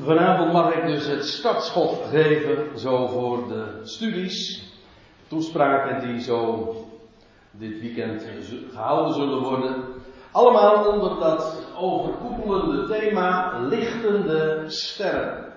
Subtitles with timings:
[0.00, 4.62] Vanavond mag ik dus het startschot geven, zo voor de studies,
[5.28, 6.74] toespraken die zo
[7.50, 8.24] dit weekend
[8.72, 9.84] gehouden zullen worden.
[10.32, 15.52] Allemaal onder dat overkoepelende thema lichtende sterren.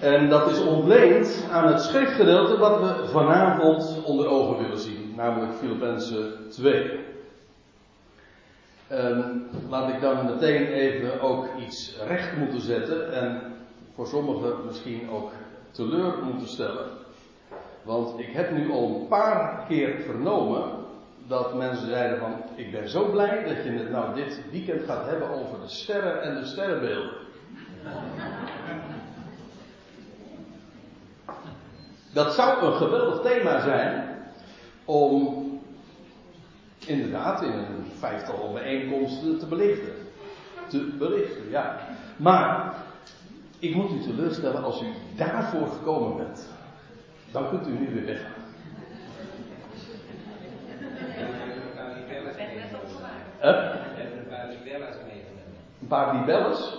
[0.00, 5.52] En dat is ontleend aan het schriftgedeelte wat we vanavond onder ogen willen zien, namelijk
[5.52, 7.00] Filippenzen 2.
[8.92, 13.42] Um, laat ik dan meteen even ook iets recht moeten zetten en
[13.94, 15.30] voor sommigen misschien ook
[15.70, 16.86] teleur moeten stellen.
[17.82, 20.62] Want ik heb nu al een paar keer vernomen
[21.26, 25.06] dat mensen zeiden van ik ben zo blij dat je het nou dit weekend gaat
[25.06, 27.12] hebben over de sterren en de sterrenbeelden.
[32.12, 34.16] Dat zou een geweldig thema zijn
[34.84, 35.47] om
[36.88, 39.92] inderdaad in een vijftal bijeenkomsten te belichten.
[40.68, 41.88] Te belichten, ja.
[42.16, 42.74] Maar
[43.58, 46.48] ik moet u teleurstellen als u daarvoor gekomen bent.
[47.30, 48.32] Dan kunt u nu weer weggaan.
[53.40, 53.86] Huh?
[55.80, 56.14] een paar?
[56.14, 56.78] Libellas.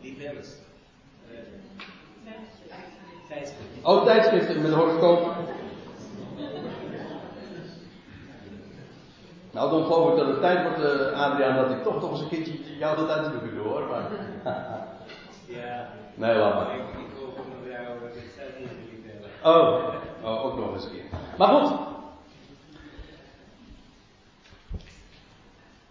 [0.00, 0.54] Libellas.
[3.28, 3.82] Tijdschriften.
[3.82, 5.41] Oh, tijdschriften met horoscopen.
[9.52, 12.20] Nou, dan geloof ik dat het tijd wordt, uh, Adriaan, dat ik toch nog eens
[12.20, 13.86] een keertje jou dat uit de boeken doe hoor.
[13.86, 14.02] Maar...
[15.56, 15.88] ja.
[16.14, 16.74] Nee, laat maar.
[16.74, 16.80] Ik,
[17.18, 17.72] hoop nog
[19.42, 21.04] jou Oh, oh, ook nog eens een keer.
[21.38, 21.78] Maar goed.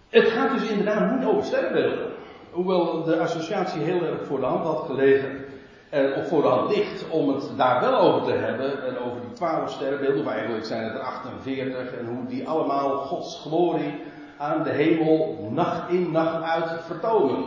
[0.10, 2.12] Het gaat dus inderdaad niet over sterrenbeelden.
[2.52, 5.46] Hoewel de associatie heel erg voor de hand had gelegen
[5.92, 8.88] en op voor de hand ligt om het daar wel over te hebben.
[8.88, 11.94] En over die twaalf sterrenbeelden, of eigenlijk zijn het er 48.
[11.94, 14.02] En hoe die allemaal Gods glorie
[14.38, 17.44] aan de hemel nacht in nacht uit vertonen.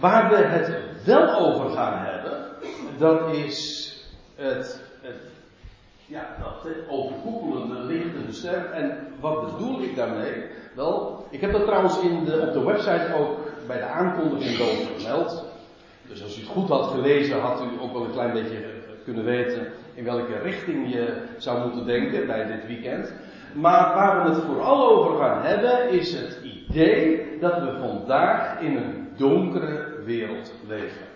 [0.00, 2.46] Waar we het wel over gaan hebben,
[2.98, 3.90] dat is
[4.34, 5.20] het, het
[6.06, 8.70] ja, dat overkoepelende lichtende ster.
[8.70, 10.44] En wat bedoel ik daarmee?
[10.74, 14.86] Wel, ik heb dat trouwens in de, op de website ook bij de aankondiging over
[14.94, 15.54] vermeld.
[16.08, 18.64] Dus als u het goed had gelezen, had u ook wel een klein beetje
[19.04, 23.12] kunnen weten in welke richting je zou moeten denken bij dit weekend.
[23.52, 28.76] Maar waar we het vooral over gaan hebben, is het idee dat we vandaag in
[28.76, 31.06] een donkere wereld leven.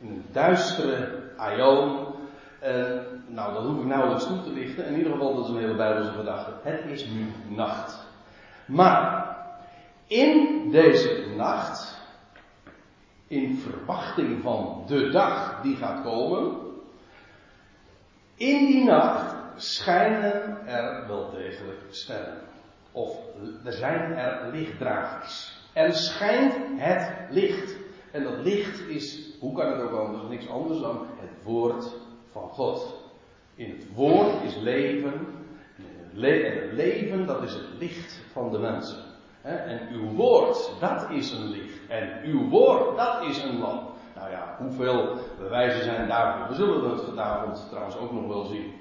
[0.00, 2.06] In een duistere aion.
[3.26, 4.86] Nou, dat hoef ik nauwelijks toe te lichten.
[4.86, 6.50] In ieder geval, dat is een hele Bijbelse gedachte.
[6.62, 8.06] Het is nu nacht.
[8.66, 9.36] Maar
[10.06, 11.93] in deze nacht
[13.34, 16.56] in verwachting van de dag die gaat komen.
[18.36, 22.40] In die nacht schijnen er wel degelijk sterren.
[22.92, 23.18] Of
[23.64, 25.62] er zijn er lichtdragers.
[25.72, 27.76] Er schijnt het licht.
[28.10, 31.96] En dat licht is, hoe kan het ook anders, niks anders dan het woord
[32.30, 33.02] van God.
[33.54, 35.12] In het woord is leven.
[35.76, 35.84] En
[36.14, 39.13] het leven, dat is het licht van de mensen.
[39.44, 41.86] En uw woord, dat is een licht.
[41.88, 43.90] En uw woord, dat is een lamp.
[44.14, 46.48] Nou ja, hoeveel bewijzen zijn daarvoor?
[46.48, 48.72] We zullen het vanavond trouwens ook nog wel zien.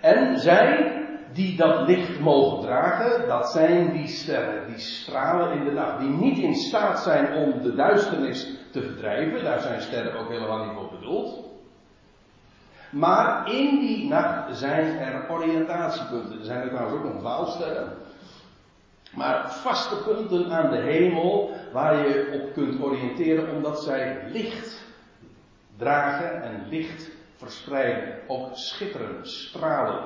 [0.00, 0.98] En zij
[1.32, 6.08] die dat licht mogen dragen, dat zijn die sterren, die stralen in de nacht, die
[6.08, 9.44] niet in staat zijn om de duisternis te verdrijven.
[9.44, 11.48] Daar zijn sterren ook helemaal niet voor bedoeld.
[12.90, 16.38] Maar in die nacht zijn er oriëntatiepunten.
[16.38, 17.92] Er zijn er trouwens ook nog dwaalsterren.
[19.14, 24.84] Maar vaste punten aan de hemel waar je op kunt oriënteren omdat zij licht
[25.76, 28.14] dragen en licht verspreiden.
[28.26, 30.02] Ook schitteren, stralen.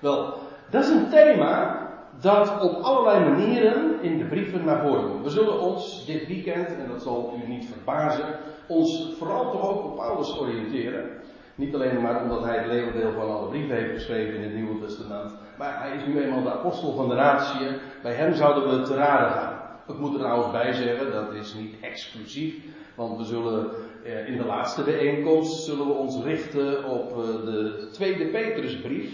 [0.00, 0.34] Wel,
[0.70, 1.86] dat is een thema
[2.20, 5.24] dat op allerlei manieren in de brieven naar voren komt.
[5.24, 9.84] We zullen ons dit weekend, en dat zal u niet verbazen, ons vooral toch ook
[9.84, 11.10] op Paulus oriënteren.
[11.58, 14.86] Niet alleen maar omdat hij het leeuwendeel van alle brieven heeft geschreven in het Nieuwe
[14.86, 15.32] Testament.
[15.56, 17.66] Maar hij is nu eenmaal de apostel van de natie.
[18.02, 19.60] Bij hem zouden we te raden gaan.
[19.88, 22.54] Ik moet er trouwens bij zeggen, dat is niet exclusief.
[22.94, 23.70] Want we zullen
[24.04, 29.10] eh, in de laatste bijeenkomst zullen we ons richten op eh, de tweede Petrusbrief.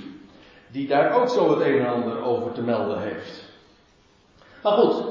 [0.70, 3.52] Die daar ook zo het een en ander over te melden heeft.
[4.62, 5.04] Maar goed,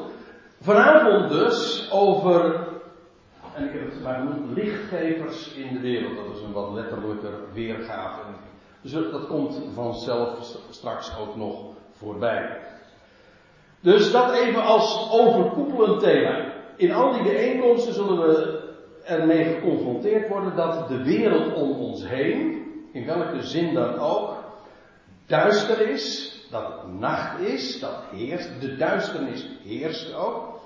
[0.62, 2.72] vanavond dus over
[3.56, 6.16] en ik heb het maar genoemd lichtgevers in de wereld.
[6.16, 8.20] Dat is een wat letterlijker weergave.
[8.82, 12.58] Dus dat komt vanzelf straks ook nog voorbij.
[13.80, 16.54] Dus dat even als overkoepelend thema.
[16.76, 18.62] In al die bijeenkomsten zullen we
[19.04, 24.44] ermee geconfronteerd worden dat de wereld om ons heen, in welke zin dan ook,
[25.26, 30.60] duister is, dat het nacht is, dat heerst, de duisternis heerst ook.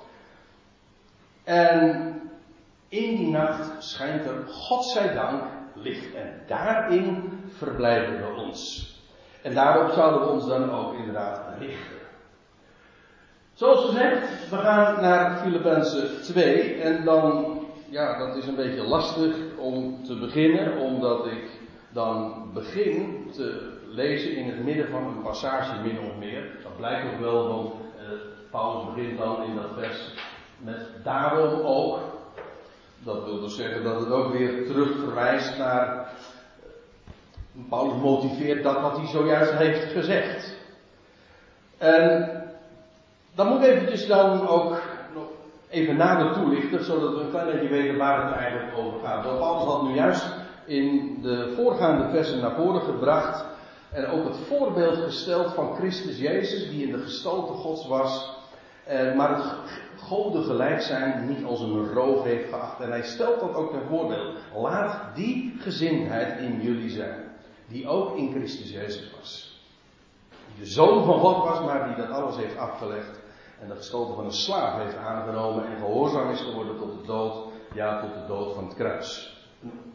[1.43, 2.21] En
[2.89, 5.43] in die nacht schijnt er, God zij dank,
[5.73, 6.15] licht.
[6.15, 8.91] En daarin verblijven we ons.
[9.41, 11.97] En daarop zouden we ons dan ook inderdaad richten.
[13.53, 19.35] Zoals gezegd, we gaan naar Filippenzen 2 en dan, ja, dat is een beetje lastig
[19.57, 21.49] om te beginnen, omdat ik
[21.89, 26.59] dan begin te lezen in het midden van een passage min of meer.
[26.63, 28.05] Dat blijkt ook wel, want eh,
[28.51, 30.13] Paulus begint dan in dat vers
[30.57, 31.99] met daarom ook.
[33.03, 36.07] Dat wil dus zeggen dat het ook weer terug verwijst naar.
[37.69, 40.55] Paulus motiveert dat wat hij zojuist heeft gezegd.
[41.77, 42.29] En
[43.35, 44.81] dan moet ik eventjes dan ook
[45.13, 45.23] nog
[45.69, 49.25] even nader toelichten, zodat we een klein beetje weten waar het eigenlijk over gaat.
[49.25, 50.25] Want Paulus had nu juist
[50.65, 53.45] in de voorgaande versen naar voren gebracht
[53.91, 58.35] en ook het voorbeeld gesteld van Christus Jezus, die in de gestalte Gods was,
[59.15, 59.45] maar het
[60.07, 62.79] goden gelijk zijn niet als een roof heeft geacht.
[62.79, 64.37] En hij stelt dat ook ten voorbeeld.
[64.55, 67.23] Laat die gezindheid in jullie zijn,
[67.67, 69.61] die ook in Christus Jezus was.
[70.29, 73.19] Die de zoon van God was, maar die dat alles heeft afgelegd.
[73.61, 77.35] En de gestalte van een slaaf heeft aangenomen en gehoorzaam is geworden tot de dood,
[77.73, 79.35] ja tot de dood van het kruis.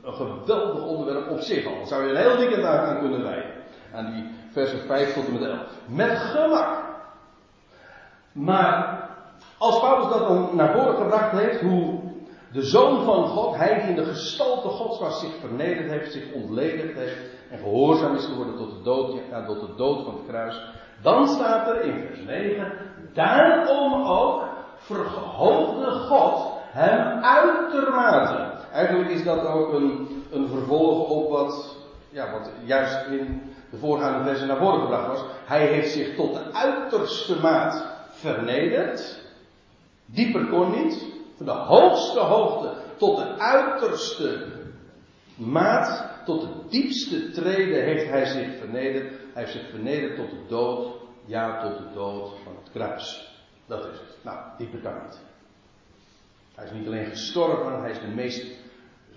[0.03, 1.87] Een geweldig onderwerp op zich al.
[1.87, 3.50] Zou je een heel weekend aan kunnen wijden.
[3.94, 5.61] Aan die versen 5 tot en met 11.
[5.87, 6.91] Met gemak.
[8.32, 9.11] Maar
[9.62, 11.99] als Paulus dat dan naar voren gebracht heeft, hoe
[12.53, 16.32] de Zoon van God, hij die in de gestalte Gods was, zich vernederd heeft, zich
[16.32, 17.17] ontledigd heeft
[17.50, 20.61] en gehoorzaam is geworden tot de dood, ja, tot de dood van het kruis.
[21.03, 22.73] Dan staat er in vers 9,
[23.12, 24.43] daarom ook
[24.76, 28.50] verhoogde God hem uitermate.
[28.73, 31.76] Eigenlijk is dat ook een, een vervolg op wat,
[32.08, 35.25] ja, wat juist in de voorgaande versen naar voren gebracht was.
[35.44, 39.22] Hij heeft zich tot de uiterste maat vernederd.
[40.07, 41.07] Dieper kon niet.
[41.37, 44.47] Van de hoogste hoogte tot de uiterste
[45.37, 49.11] maat, tot de diepste trede heeft hij zich vernederd.
[49.11, 51.01] Hij heeft zich vernederd tot de dood.
[51.25, 53.31] Ja, tot de dood van het kruis.
[53.67, 54.17] Dat is het.
[54.23, 55.21] Nou, dieper kan niet.
[56.55, 58.47] Hij is niet alleen gestorven, hij is de meest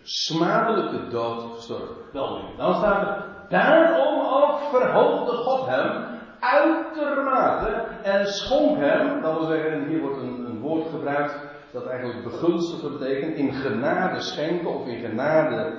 [0.04, 1.96] smadelijke dood gestorven.
[2.14, 6.06] Wel dan staat er, daarom ook verhoogde God hem
[6.40, 7.70] uitermate
[8.04, 11.36] en schonk hem, dat wil zeggen, en hier wordt een woord gebruikt
[11.72, 15.74] dat eigenlijk begunstigen betekent, in genade schenken of in genade,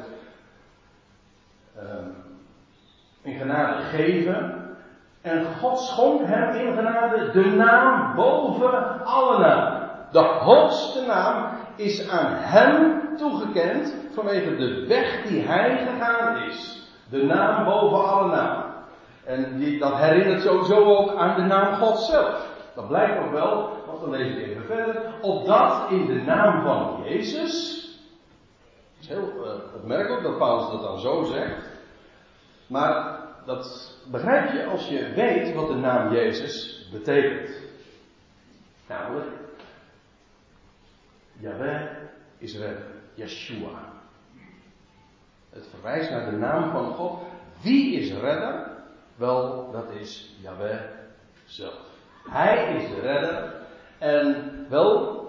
[1.76, 1.82] uh,
[3.22, 4.64] in genade geven.
[5.22, 9.88] En God schonk hem in genade de naam boven alle naam.
[10.10, 16.90] De hoogste naam is aan hem toegekend vanwege de weg die hij gegaan is.
[17.10, 18.64] De naam boven alle naam.
[19.24, 22.54] En die, dat herinnert sowieso ook aan de naam God zelf.
[22.74, 23.70] Dat blijkt ook wel,
[24.00, 25.12] dan lees ik even verder.
[25.20, 27.74] Opdat in de naam van Jezus.
[28.94, 31.66] Het is heel uh, opmerkelijk dat Paulus dat dan zo zegt.
[32.66, 37.50] Maar dat begrijp je als je weet wat de naam Jezus betekent.
[38.86, 39.30] Namelijk,
[41.38, 41.82] Yahweh
[42.38, 42.94] is redder.
[43.14, 43.92] Yeshua.
[45.50, 47.22] Het verwijst naar de naam van God.
[47.62, 48.70] Wie is redder?
[49.16, 50.80] Wel, dat is Yahweh
[51.44, 51.80] zelf.
[52.28, 53.55] Hij is de redder.
[53.98, 55.24] En wel,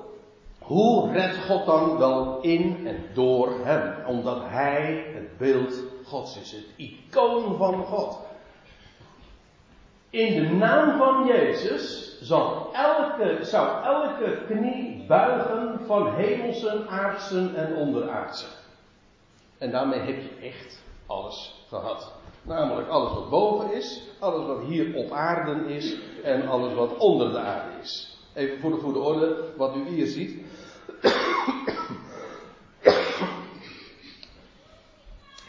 [0.59, 1.97] hoe redt God dan?
[1.97, 4.05] Wel in en door hem.
[4.05, 6.51] Omdat hij het beeld Gods is.
[6.51, 8.19] Het icoon van God.
[10.09, 17.75] In de naam van Jezus zal elke, zou elke knie buigen van hemelsen, aardsen en
[17.75, 18.49] onderaardsen.
[19.57, 22.13] En daarmee heb je echt alles gehad.
[22.41, 27.31] Namelijk alles wat boven is, alles wat hier op aarde is en alles wat onder
[27.31, 28.16] de aarde is.
[28.37, 30.41] Even voor de goede orde, wat u hier ziet.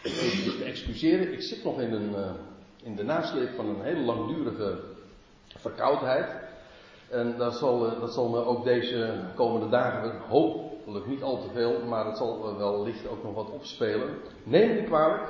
[0.02, 2.30] Even excuseren, ik zit nog in, een, uh,
[2.82, 4.78] in de nasleep van een hele langdurige
[5.46, 6.30] verkoudheid.
[7.08, 11.48] En dat zal, uh, dat zal me ook deze komende dagen, hopelijk niet al te
[11.52, 14.18] veel, maar het zal wel licht ook nog wat opspelen.
[14.42, 15.28] Neem me kwalijk,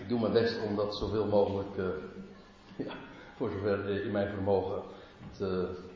[0.00, 1.76] ik doe mijn best om dat zoveel mogelijk,
[2.86, 2.94] ja,
[3.36, 4.82] voor zover in mijn vermogen,
[5.36, 5.92] te.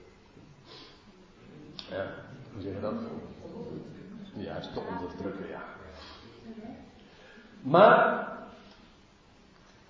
[1.90, 2.06] Ja,
[2.52, 2.94] hoe zeg je dat?
[4.32, 5.62] Ja, te onderdrukken, ja.
[7.62, 8.28] Maar,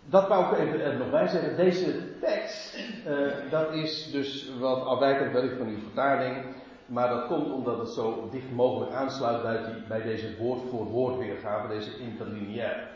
[0.04, 1.56] dat wou ik even er nog bij zeggen.
[1.56, 6.44] Deze tekst, uh, dat is dus wat afwijkend wellicht van uw vertaling.
[6.86, 9.42] Maar dat komt omdat het zo dicht mogelijk aansluit
[9.88, 12.88] bij, deze woord voor woord weergave, deze interlineair.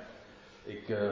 [0.64, 1.10] Ik, uh,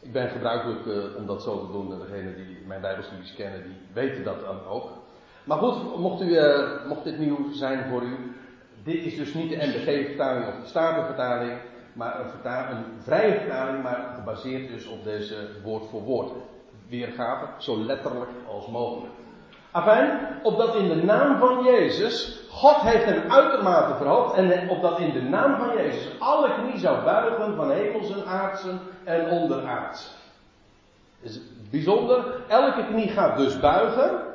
[0.00, 1.92] ik ben gebruikelijk uh, om dat zo te doen.
[1.92, 5.03] En degenen die mijn Bijbelstudies kennen, die weten dat dan ook.
[5.44, 8.36] Maar goed, mocht, u, uh, mocht dit nieuw zijn voor u.
[8.84, 11.52] Dit is dus niet de NBG-vertaling of de Statenvertaling.
[11.92, 16.30] Maar een, vrije vertaling, maar gebaseerd dus op deze woord voor woord
[16.88, 17.46] weergave.
[17.58, 19.12] Zo letterlijk als mogelijk.
[19.70, 24.34] Afijn, opdat in de naam van Jezus, God heeft hem uitermate verhoogd.
[24.34, 28.80] En opdat in de naam van Jezus alle knie zou buigen van hemels en aardsen
[29.04, 30.12] en onderaardsen.
[31.20, 32.24] is bijzonder.
[32.48, 34.32] Elke knie gaat dus buigen.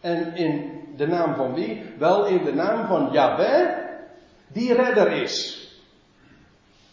[0.00, 1.82] En in de naam van wie?
[1.98, 3.68] Wel in de naam van Yahweh,
[4.48, 5.68] die redder is.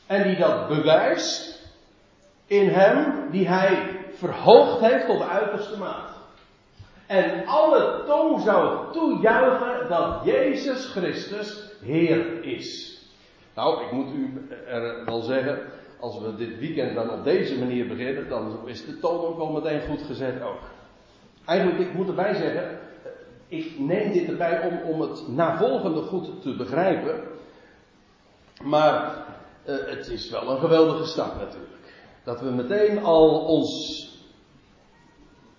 [0.08, 1.66] En die dat bewijst
[2.46, 6.16] in hem die hij verhoogd heeft tot de uiterste maat.
[7.08, 13.00] En alle tong zou toejuichen dat Jezus Christus Heer is.
[13.56, 15.60] Nou, ik moet u er wel zeggen,
[16.00, 19.52] als we dit weekend dan op deze manier beginnen, dan is de toon ook wel
[19.52, 20.60] meteen goed gezet ook.
[21.46, 22.80] Eigenlijk, ik moet erbij zeggen,
[23.48, 27.24] ik neem dit erbij om, om het navolgende goed te begrijpen.
[28.64, 29.26] Maar
[29.66, 31.94] uh, het is wel een geweldige stap natuurlijk.
[32.24, 34.04] Dat we meteen al ons,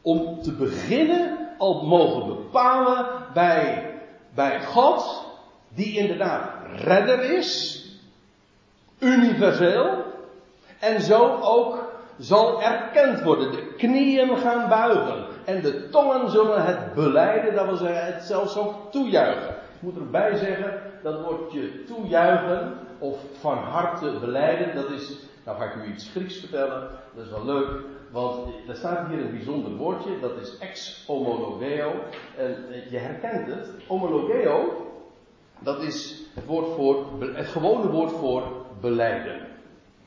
[0.03, 3.95] om te beginnen, al mogen bepalen bij,
[4.35, 5.27] bij God,
[5.75, 7.83] die inderdaad redder is,
[8.99, 10.05] universeel,
[10.79, 13.53] en zo ook zal erkend worden.
[13.53, 15.27] De knieën gaan buigen.
[15.49, 19.51] En de tongen zullen het beleiden, dat wil zeggen het zelfs ook toejuichen.
[19.51, 25.65] Ik moet erbij zeggen, dat woordje toejuichen, of van harte beleiden, dat is, nou ga
[25.65, 27.69] ik u iets Grieks vertellen, dat is wel leuk,
[28.11, 31.93] want er staat hier een bijzonder woordje, dat is ex homologeo,
[32.37, 32.57] en
[32.91, 34.87] je herkent het, homologeo,
[35.59, 38.43] dat is het, woord voor, het gewone woord voor
[38.81, 39.41] beleiden.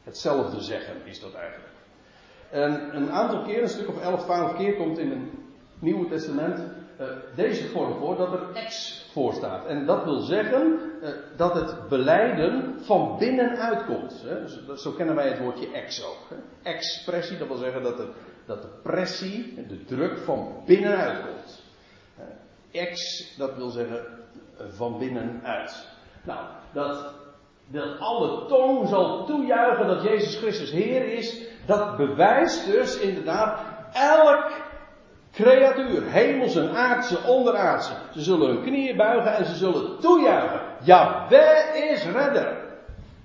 [0.04, 1.71] Hetzelfde zeggen is dat eigenlijk.
[2.52, 5.20] En een aantal keer, een stuk of 11, 12 keer, komt in het
[5.80, 6.60] Nieuwe Testament
[7.00, 9.66] uh, deze vorm voor dat er ex voor staat.
[9.66, 14.22] En dat wil zeggen uh, dat het beleiden van binnenuit komt.
[14.26, 14.42] Hè?
[14.42, 16.30] Dus, zo kennen wij het woordje ex ook.
[16.30, 16.36] Hè?
[16.70, 18.08] Expressie, dat wil zeggen dat de,
[18.46, 21.64] dat de pressie, de druk van binnenuit komt.
[22.20, 24.06] Uh, ex, dat wil zeggen
[24.70, 25.88] van binnenuit.
[26.24, 27.14] Nou, dat,
[27.72, 33.60] dat alle tong zal toejuichen dat Jezus Christus Heer is, dat bewijst dus inderdaad
[33.94, 34.52] elk
[35.32, 37.92] creatuur, hemels en aardse, onderaardse.
[38.14, 40.62] Ze zullen hun knieën buigen en ze zullen toejuichen.
[40.84, 42.58] Jawel is redder.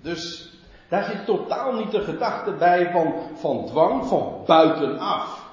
[0.03, 0.51] Dus
[0.89, 5.45] daar zit totaal niet de gedachte bij van, van dwang, van buitenaf.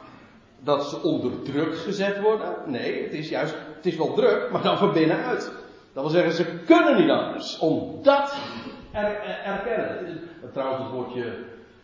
[0.59, 2.55] Dat ze onder druk gezet worden.
[2.65, 5.51] Nee, het is juist, het is wel druk, maar dan van binnenuit.
[5.93, 7.59] Dat wil zeggen, ze kunnen niet anders.
[7.59, 8.35] Om dat
[8.93, 10.19] er, erkennen.
[10.51, 11.33] Trouwens, het woordje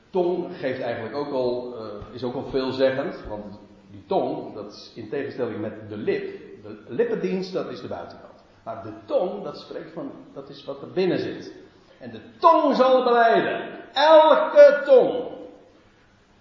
[0.10, 3.24] tong geeft eigenlijk ook al, uh, is ook al veelzeggend.
[3.28, 3.60] Want
[3.92, 6.38] die tong, dat is in tegenstelling met de lip.
[6.64, 8.44] De lippendienst, dat is de buitenkant.
[8.64, 11.54] Maar de tong, dat spreekt van, dat is wat er binnen zit.
[12.00, 13.62] En de tong zal beleiden.
[13.94, 15.38] Elke tong.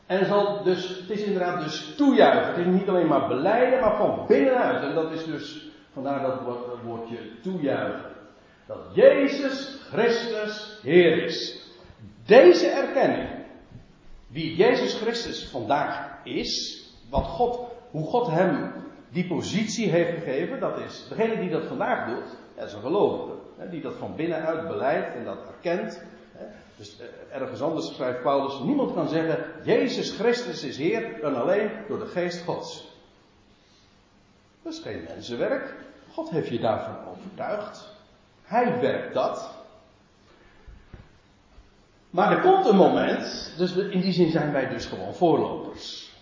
[0.07, 2.47] En zal dus, het is inderdaad dus toejuichen.
[2.47, 4.83] Het is niet alleen maar beleiden, maar van binnenuit.
[4.83, 6.41] En dat is dus, vandaar dat
[6.85, 8.08] woordje toejuichen.
[8.69, 11.67] Dat Jezus Christus Heer is.
[12.27, 13.29] Deze erkenning,
[14.27, 17.61] wie Jezus Christus vandaag is, wat God,
[17.91, 18.73] hoe God hem
[19.11, 23.37] die positie heeft gegeven, dat is degene die dat vandaag doet, dat is een gelovige.
[23.71, 26.03] Die dat van binnenuit beleidt en dat erkent.
[26.77, 31.71] Dus eh, ergens anders schrijft Paulus, niemand kan zeggen, Jezus Christus is Heer dan alleen
[31.89, 32.97] door de geest Gods.
[34.63, 35.75] Dat is geen mensenwerk.
[36.13, 37.98] God heeft je daarvan overtuigd.
[38.49, 39.57] Hij werkt dat.
[42.11, 46.13] Maar er komt een moment, dus in die zin zijn wij dus gewoon voorlopers.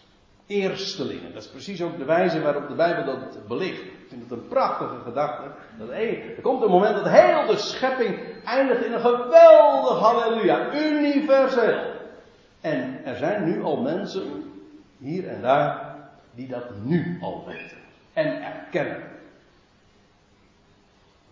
[0.46, 1.32] Eerstelingen.
[1.32, 3.80] Dat is precies ook de wijze waarop de Bijbel dat belicht.
[3.82, 5.50] Ik vind het een prachtige gedachte.
[5.78, 10.74] Dat er komt een moment dat heel de schepping eindigt in een geweldig halleluja.
[10.74, 11.94] Universeel.
[12.60, 14.52] En er zijn nu al mensen,
[14.98, 15.96] hier en daar,
[16.34, 17.76] die dat nu al weten.
[18.12, 19.02] En erkennen.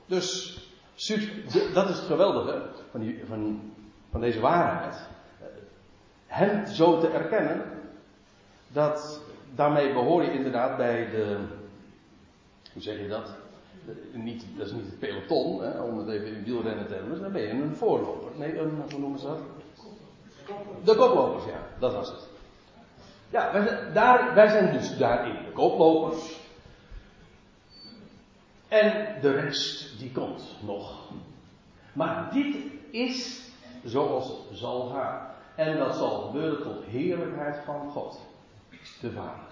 [0.07, 0.59] Dus,
[1.75, 3.73] dat is het geweldige van, die, van,
[4.11, 4.97] van deze waarheid.
[6.27, 7.63] Hem zo te erkennen,
[8.69, 9.21] dat,
[9.55, 11.37] daarmee behoor je inderdaad bij de,
[12.73, 13.35] hoe zeg je dat?
[14.13, 17.33] niet, dat is niet het peloton, hè, om het even in wielrennen te hebben, dan
[17.33, 18.31] ben je een voorloper.
[18.37, 19.39] Nee, een, hoe noemen ze dat?
[20.85, 22.29] De koplopers, ja, dat was het.
[23.31, 26.43] Ja, wij daar, wij zijn dus daarin de koplopers.
[28.75, 30.99] En de rest, die komt nog.
[31.93, 32.57] Maar dit
[32.91, 33.43] is
[33.85, 35.27] zoals het zal gaan.
[35.57, 38.21] En dat zal gebeuren tot heerlijkheid van God
[39.01, 39.45] de Vader.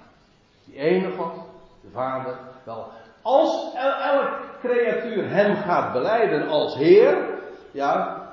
[0.64, 1.34] Die ene God,
[1.80, 2.90] de Vader, wel,
[3.22, 7.38] Als elk creatuur hem gaat beleiden als Heer,
[7.70, 8.26] ja,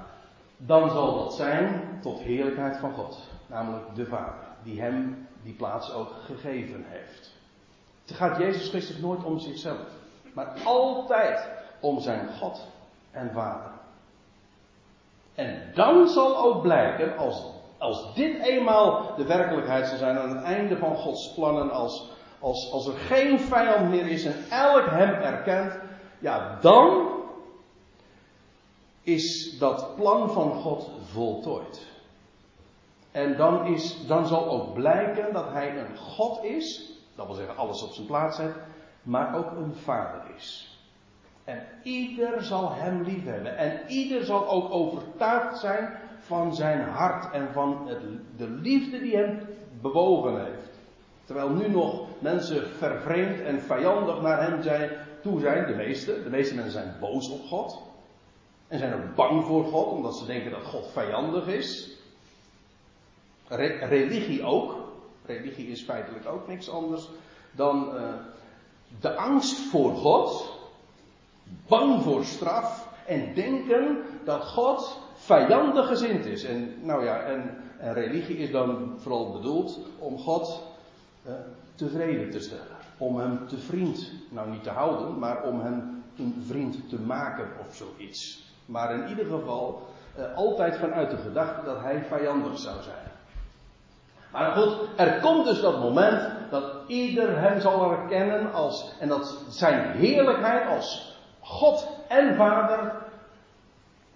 [0.58, 3.28] dan zal dat zijn tot heerlijkheid van God.
[3.48, 7.34] Namelijk de Vader, die hem die plaats ook gegeven heeft.
[8.06, 9.99] Het gaat Jezus Christus nooit om zichzelf,
[10.34, 12.68] maar altijd om zijn God
[13.12, 13.72] en Vader.
[15.36, 17.44] En dan zal ook blijken, als,
[17.78, 22.10] als dit eenmaal de werkelijkheid zal zijn aan het einde van Gods plannen, als,
[22.40, 25.80] als, als er geen vijand meer is en elk hem erkent,
[26.20, 27.08] ja, dan
[29.02, 31.88] is dat plan van God voltooid.
[33.12, 37.58] En dan, is, dan zal ook blijken dat hij een God is, dat wil zeggen
[37.58, 38.56] alles op zijn plaats zet,
[39.04, 40.78] maar ook een vader is.
[41.44, 43.58] En ieder zal hem liefhebben.
[43.58, 47.90] En ieder zal ook overtuigd zijn van zijn hart en van
[48.38, 49.40] de liefde die hem
[49.82, 50.70] bewogen heeft.
[51.26, 54.90] Terwijl nu nog mensen vervreemd en vijandig naar hem zijn,
[55.22, 56.24] toe zijn, de meeste.
[56.24, 57.82] De meeste mensen zijn boos op God.
[58.68, 61.98] En zijn ook bang voor God, omdat ze denken dat God vijandig is.
[63.48, 64.76] religie ook.
[65.26, 67.10] Religie is feitelijk ook niks anders
[67.52, 68.14] dan uh,
[69.00, 70.58] de angst voor God
[71.68, 76.44] bang voor straf en denken dat God vijandig gezind is.
[76.44, 80.64] En nou ja, en, en religie is dan vooral bedoeld om God
[81.24, 81.34] eh,
[81.76, 82.78] tevreden te stellen.
[82.98, 87.48] Om hem te vriend, nou niet te houden, maar om hem een vriend te maken
[87.68, 88.48] of zoiets.
[88.66, 92.99] Maar in ieder geval eh, altijd vanuit de gedachte dat hij vijandig zou zijn.
[94.32, 99.44] Maar goed, er komt dus dat moment dat ieder hem zal herkennen als, en dat
[99.50, 102.94] zijn heerlijkheid als God en Vader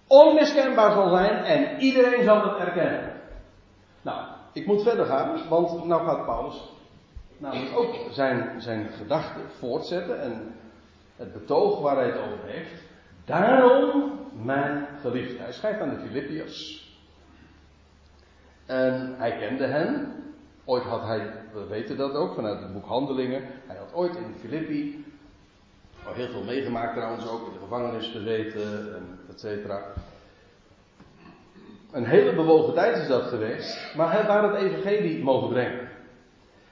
[0.07, 3.11] onmiskenbaar zal zijn en iedereen zal het erkennen.
[4.01, 6.71] Nou, ik moet verder gaan, want nou gaat Paulus
[7.37, 10.55] namelijk ook zijn, zijn gedachten voortzetten en
[11.15, 12.83] het betoog waar hij het over heeft.
[13.25, 15.37] Daarom, mijn geliefde.
[15.37, 16.82] Hij schrijft aan de Filippiërs.
[18.65, 20.11] En hij kende hen.
[20.65, 23.41] Ooit had hij, we weten dat ook vanuit het boek Handelingen.
[23.67, 25.05] Hij had ooit in Filippi
[26.07, 29.81] al heel veel meegemaakt trouwens ook, in de gevangenis gezeten, et cetera.
[31.91, 35.87] Een hele bewogen tijd is dat geweest, maar hij daar het evangelie mogen brengen.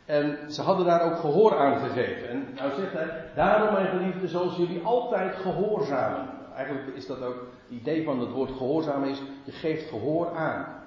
[0.06, 2.30] En ze hadden daar ook gehoor aan gegeven.
[2.30, 6.30] En nou zegt hij, daarom mijn geliefde, zoals jullie altijd gehoorzamen.
[6.56, 10.81] Eigenlijk is dat ook, het idee van het woord gehoorzamen is, je geeft gehoor aan.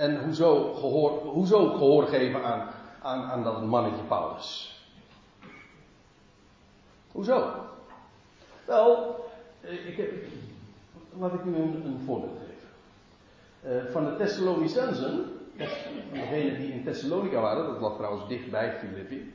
[0.00, 2.68] En hoezo gehoor, hoezo gehoor geven aan,
[3.02, 4.80] aan, aan dat mannetje Paulus?
[7.12, 7.54] Hoezo?
[8.64, 9.16] Wel,
[9.60, 10.10] eh, ik heb,
[11.18, 13.86] laat ik u een, een voorbeeld geven.
[13.86, 15.24] Uh, van de Thessalonicensen,
[16.12, 19.34] degenen die in Thessalonica waren, dat lag trouwens dichtbij Filippi.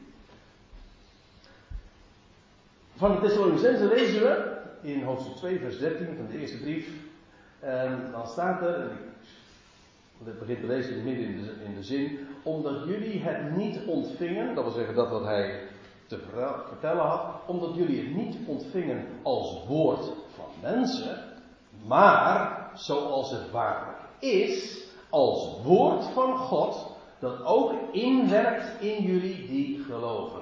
[2.95, 6.89] Van de Thessalonicensen lezen we in hoofdstuk 2, vers 13 van de eerste brief.
[7.59, 8.91] En dan staat er,
[10.17, 14.63] begin te lezen midden in de, in de zin, omdat jullie het niet ontvingen, dat
[14.63, 15.67] wil zeggen dat wat hij
[16.07, 16.19] te
[16.67, 21.19] vertellen had, omdat jullie het niet ontvingen als woord van mensen,
[21.85, 26.87] maar zoals het waarlijk is, als woord van God,
[27.19, 30.41] dat ook inwerkt in jullie die geloven.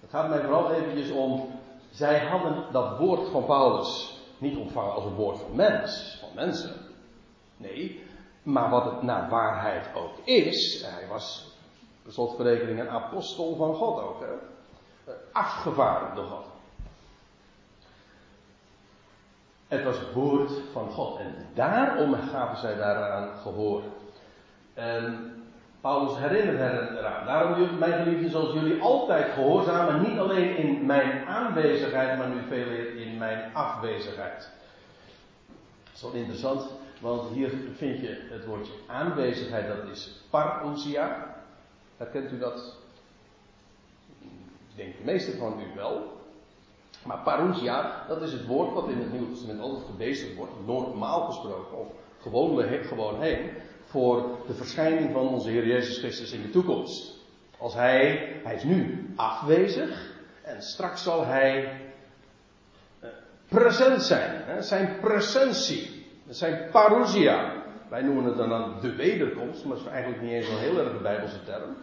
[0.00, 1.48] Het gaat mij vooral eventjes om,
[1.90, 6.74] zij hadden dat woord van Paulus niet ontvangen als een woord van mens, van mensen.
[7.56, 8.02] Nee,
[8.52, 11.54] maar wat het naar waarheid ook is, hij was
[12.02, 14.20] per slotverrekening een apostel van God ook.
[14.20, 14.32] Hè?
[15.32, 16.44] Afgevaardigd God.
[19.68, 21.18] Het was woord van God.
[21.18, 23.82] En daarom gaven zij daaraan gehoor.
[24.74, 25.34] En
[25.80, 27.26] Paulus herinnert hen eraan.
[27.26, 30.02] Daarom, mijn geliefden, zoals jullie altijd gehoorzamen.
[30.10, 34.50] Niet alleen in mijn aanwezigheid, maar nu veel meer in mijn afwezigheid.
[35.84, 41.36] Dat is wel interessant, want hier vind je het woordje aanwezigheid, dat is parousia.
[41.96, 42.76] Herkent u dat?
[44.70, 46.18] Ik denk de meeste van u wel.
[47.04, 51.20] Maar parousia, dat is het woord wat in het Nieuwe Testament altijd gebezigd wordt, normaal
[51.20, 51.86] gesproken, of
[52.20, 53.50] gewoon, gewoon heen,
[53.84, 57.18] voor de verschijning van onze Heer Jezus Christus in de toekomst.
[57.58, 61.80] Als hij, hij is nu afwezig, en straks zal hij
[63.00, 63.08] eh,
[63.48, 64.42] present zijn.
[64.44, 64.62] Hè?
[64.62, 65.99] Zijn presentie,
[66.30, 67.52] zijn parousia.
[67.88, 71.02] Wij noemen het dan de wederkomst, maar dat is eigenlijk niet eens een heel erg
[71.02, 71.76] Bijbelse term.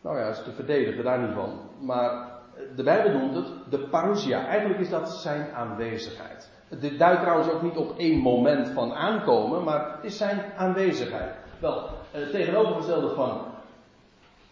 [0.00, 1.60] Nou ja, is te verdedigen, daar niet van.
[1.80, 2.28] Maar
[2.76, 4.46] de Bijbel noemt het de parousia.
[4.46, 6.50] Eigenlijk is dat zijn aanwezigheid.
[6.80, 11.34] Dit duidt trouwens ook niet op één moment van aankomen, maar het is zijn aanwezigheid.
[11.58, 13.49] Wel, het tegenovergestelde van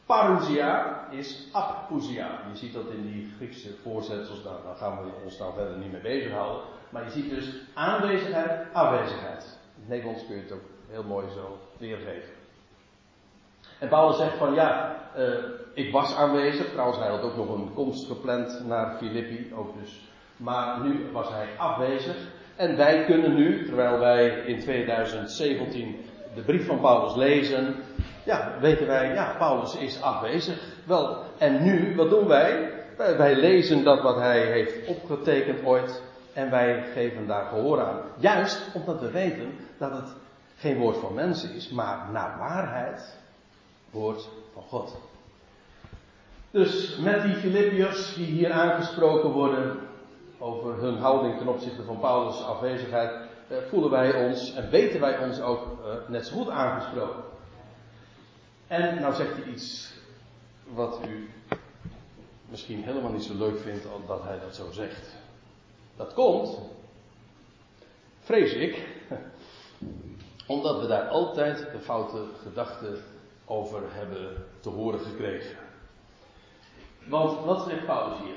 [0.08, 2.40] Parousia is apousia.
[2.52, 6.00] Je ziet dat in die Griekse voorzetsels, daar, gaan we ons nou verder niet mee
[6.00, 6.62] bezighouden.
[6.90, 9.58] Maar je ziet dus aanwezigheid, afwezigheid.
[9.74, 12.32] In het Nederlands kun je het ook heel mooi zo weergeven.
[13.78, 15.34] En Paulus zegt van ja, uh,
[15.74, 16.70] ik was aanwezig.
[16.70, 19.52] Trouwens, hij had ook nog een komst gepland naar Filippi.
[19.54, 20.08] Ook dus.
[20.36, 22.16] Maar nu was hij afwezig.
[22.56, 26.07] En wij kunnen nu, terwijl wij in 2017
[26.38, 27.74] de brief van Paulus lezen,
[28.24, 30.58] ja, weten wij, ja, Paulus is afwezig.
[30.84, 32.72] Wel, en nu, wat doen wij?
[32.96, 38.00] Wij, lezen dat wat hij heeft opgetekend ooit en wij geven daar gehoor aan.
[38.16, 40.14] Juist omdat we weten dat het
[40.56, 43.18] geen woord van mensen is, maar naar waarheid
[43.90, 44.96] woord van God.
[46.50, 49.78] Dus met die Filippiërs die hier aangesproken worden
[50.38, 55.40] over hun houding ten opzichte van Paulus' afwezigheid, voelen wij ons en weten wij ons
[55.40, 57.22] ook eh, net zo goed aangesproken.
[58.66, 59.92] En nou zegt hij iets
[60.64, 61.30] wat u
[62.48, 65.16] misschien helemaal niet zo leuk vindt dat hij dat zo zegt.
[65.96, 66.58] Dat komt,
[68.20, 68.86] vrees ik,
[70.46, 73.02] omdat we daar altijd de foute gedachten
[73.44, 75.56] over hebben te horen gekregen.
[77.06, 78.36] Want wat zegt Paulus hier?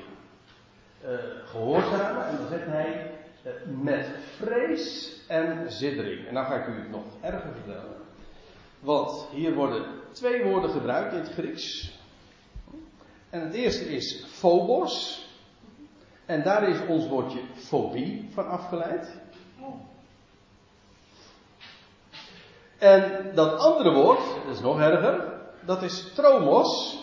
[1.04, 3.10] Uh, gehoorzamen, en dan zegt hij
[3.82, 6.26] met vrees en ziddering.
[6.26, 7.96] En dan ga ik u het nog erger vertellen.
[8.80, 11.98] Want hier worden twee woorden gebruikt in het Grieks.
[13.30, 15.26] En het eerste is phobos.
[16.26, 19.20] En daar is ons woordje fobie van afgeleid.
[22.78, 26.98] En dat andere woord, dat is nog erger, dat is tromos.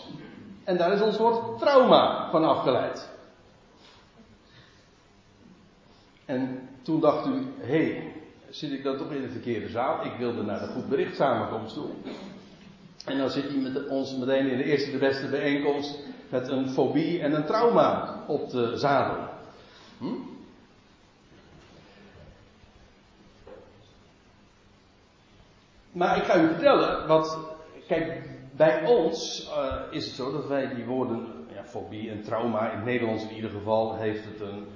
[0.64, 3.09] En daar is ons woord trauma van afgeleid.
[6.30, 8.12] En toen dacht u, hé, hey,
[8.50, 10.04] zit ik dan toch in de verkeerde zaal?
[10.04, 11.88] Ik wilde naar de goed bericht samenkomst toe.
[13.04, 16.68] En dan zit hij met ons meteen in de eerste de beste bijeenkomst met een
[16.68, 19.28] fobie en een trauma op de zadel.
[19.98, 20.14] Hm?
[25.92, 27.38] Maar ik ga u vertellen, wat,
[27.86, 28.22] kijk,
[28.56, 32.76] bij ons uh, is het zo dat wij die woorden, ja, fobie en trauma, in
[32.76, 34.66] het Nederlands in ieder geval, heeft het een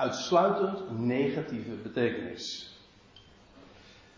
[0.00, 2.74] uitsluitend negatieve betekenis.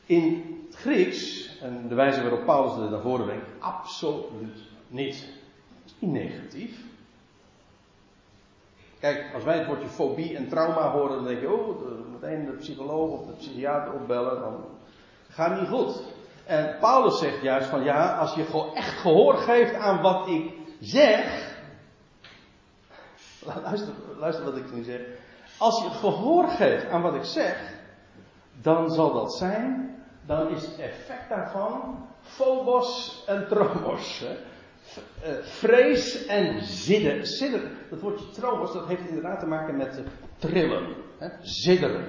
[0.06, 5.14] In het Grieks, en de wijze waarop Paulus het naar voren brengt, absoluut niet.
[5.14, 6.80] Het is niet negatief.
[8.98, 12.52] Kijk, als wij het woordje fobie en trauma horen, dan denk je, oh, meteen de
[12.52, 14.64] psycholoog of de psychiater opbellen, dan
[15.28, 16.02] gaat niet goed.
[16.44, 21.50] En Paulus zegt juist van ja, als je echt gehoor geeft aan wat ik zeg.
[23.64, 25.00] Luister, luister wat ik nu zeg.
[25.62, 27.72] Als je gehoor geeft aan wat ik zeg,
[28.62, 29.96] dan zal dat zijn,
[30.26, 34.18] dan is het effect daarvan phobos en tromos.
[34.18, 34.36] Hè?
[35.22, 37.26] Eh, vrees en zidder.
[37.26, 40.02] Zidder, dat woordje tromos, dat heeft inderdaad te maken met
[40.38, 40.94] trillen.
[41.18, 41.28] Hè?
[41.40, 42.04] Zidderen.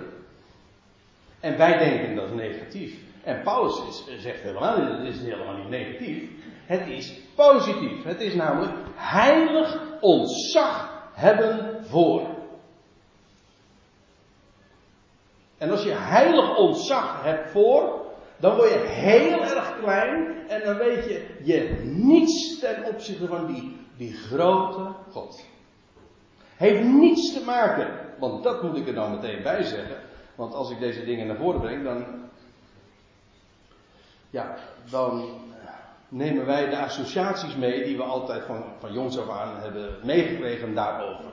[1.39, 2.99] En wij denken dat is negatief.
[3.23, 6.29] En Paulus is, zegt helemaal niet, het is helemaal niet negatief.
[6.65, 8.03] Het is positief.
[8.03, 12.32] Het is namelijk heilig ontzag hebben voor.
[15.63, 18.05] En als je heilig ontzag hebt voor,
[18.37, 23.45] dan word je heel erg klein en dan weet je je niets ten opzichte van
[23.45, 25.45] die, die grote God.
[26.55, 27.87] Heeft niets te maken,
[28.19, 29.97] want dat moet ik er dan meteen bij zeggen.
[30.35, 32.05] Want als ik deze dingen naar voren breng, dan
[34.29, 34.55] ja,
[34.89, 35.29] dan
[36.09, 40.75] nemen wij de associaties mee die we altijd van, van jongs af aan hebben meegekregen
[40.75, 41.25] daarover.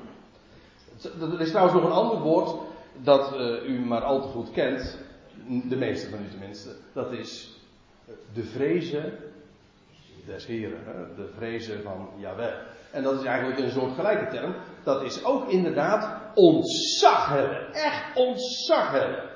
[1.21, 2.70] Er is trouwens nog een ander woord
[3.03, 4.99] dat uh, u maar al te goed kent,
[5.69, 6.77] de meeste van u tenminste.
[6.93, 7.59] Dat is
[8.33, 9.19] de vrezen
[10.27, 11.15] des Heren, hè?
[11.15, 12.55] de vrezen van Yahweh.
[12.91, 14.55] En dat is eigenlijk een soort gelijke term.
[14.85, 17.73] Dat is ook inderdaad ontzag hebben.
[17.73, 19.31] Echt ontzag hebben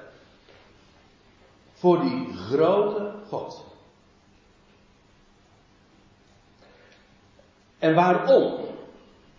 [1.73, 3.65] voor die grote God.
[7.79, 8.61] En waarom?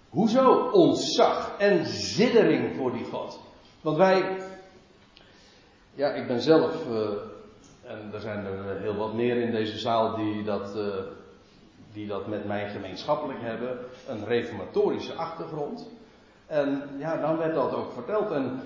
[0.09, 3.44] Hoezo ontzag en ziddering voor die God?
[3.85, 4.37] Want wij,
[5.93, 7.09] ja, ik ben zelf, uh,
[7.83, 10.83] en er zijn er heel wat meer in deze zaal die dat, uh,
[11.93, 15.89] die dat met mij gemeenschappelijk hebben, een reformatorische achtergrond.
[16.45, 18.31] En ja, dan werd dat ook verteld.
[18.31, 18.61] En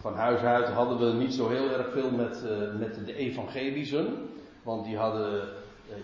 [0.00, 2.44] van huis uit hadden we niet zo heel erg veel met,
[2.78, 4.28] met de evangelischen.
[4.62, 5.48] Want die hadden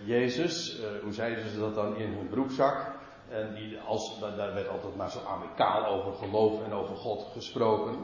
[0.05, 2.96] Jezus, hoe zeiden ze dat dan, in hun broekzak.
[3.29, 7.95] En die, als, daar werd altijd maar zo amicaal over geloof en over God gesproken.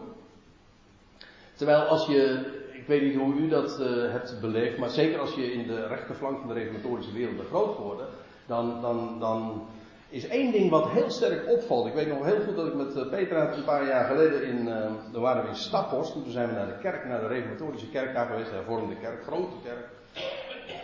[1.56, 3.78] Terwijl als je, ik weet niet hoe u dat
[4.12, 7.76] hebt beleefd, maar zeker als je in de rechterflank van de reformatorische wereld bent groot
[7.76, 8.08] geworden,
[8.46, 9.68] dan, dan, dan
[10.10, 11.88] is één ding wat heel sterk opvalt.
[11.88, 15.22] Ik weet nog heel goed dat ik met Petra een paar jaar geleden in, uh,
[15.22, 16.16] waren we in Staphorst.
[16.16, 18.96] En toen zijn we naar de kerk, naar de reformatorische kerk daar geweest, de hervormde
[18.96, 19.88] kerk, grote kerk.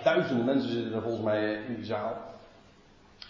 [0.03, 2.28] Duizenden mensen zitten er volgens mij in die zaal.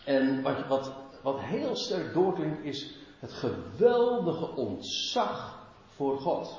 [0.09, 0.91] En wat, wat,
[1.21, 6.57] wat heel sterk doorklinkt is het geweldige ontzag voor God.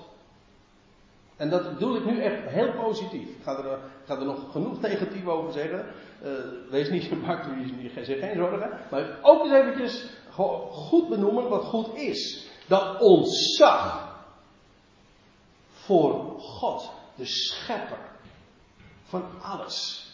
[1.36, 3.28] En dat bedoel ik nu echt heel positief.
[3.28, 5.86] Ik ga er, ga er nog genoeg negatief over zeggen.
[6.22, 6.30] Uh,
[6.70, 7.46] wees niet gemaakt,
[8.02, 8.80] zeg geen zorgen.
[8.90, 10.10] Maar ook eens eventjes
[10.70, 12.48] goed benoemen wat goed is.
[12.66, 14.08] Dat ontzag
[15.72, 18.10] voor God, de schepper
[19.02, 20.09] van alles.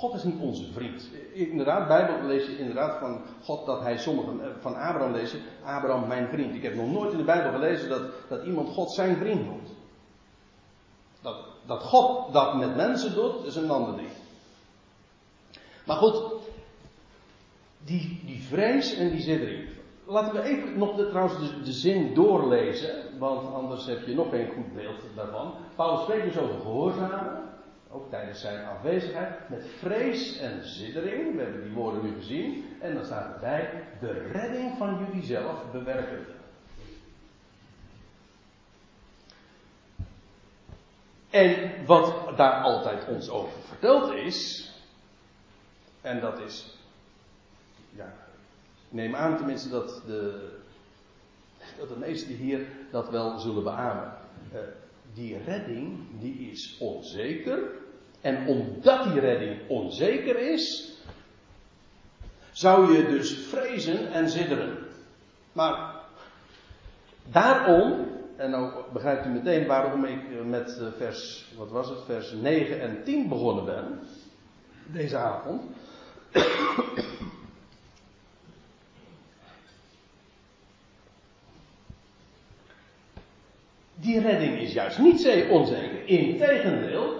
[0.00, 1.10] God is niet onze vriend.
[1.32, 6.08] Inderdaad, Bijbel lees je inderdaad van God dat hij sommigen, eh, van Abraham je, Abraham
[6.08, 6.54] mijn vriend.
[6.54, 9.68] Ik heb nog nooit in de Bijbel gelezen dat, dat iemand God zijn vriend noemt.
[11.20, 11.36] Dat,
[11.66, 14.08] dat God dat met mensen doet, is een ander ding.
[15.86, 16.22] Maar goed,
[17.84, 19.68] die, die vrees en die zittering.
[20.06, 24.30] Laten we even nog de, trouwens de, de, zin doorlezen, want anders heb je nog
[24.30, 25.54] geen goed beeld daarvan.
[25.76, 27.49] Paulus spreekt dus over gehoorzamen
[27.92, 31.36] ook tijdens zijn afwezigheid, met vrees en zittering.
[31.36, 32.64] We hebben die woorden nu gezien.
[32.80, 36.26] En dan staat erbij, de redding van jullie zelf bewerken.
[41.30, 44.70] En wat daar altijd ons over verteld is,
[46.00, 46.78] en dat is,
[47.90, 48.12] ja,
[48.88, 50.50] neem aan tenminste dat de,
[51.78, 54.12] dat de meesten hier dat wel zullen beamen.
[54.52, 54.58] Uh,
[55.14, 57.79] die redding die is onzeker.
[58.20, 60.92] En omdat die redding onzeker is,
[62.52, 64.78] zou je dus vrezen en zitteren.
[65.52, 65.94] Maar
[67.24, 68.06] daarom,
[68.36, 72.80] en nou begrijpt u meteen waarom ik met eh, vers, wat was het, vers 9
[72.80, 74.00] en 10 begonnen ben,
[74.86, 75.62] deze avond.
[83.94, 86.06] Die redding is juist niet onzeker.
[86.06, 87.19] Integendeel,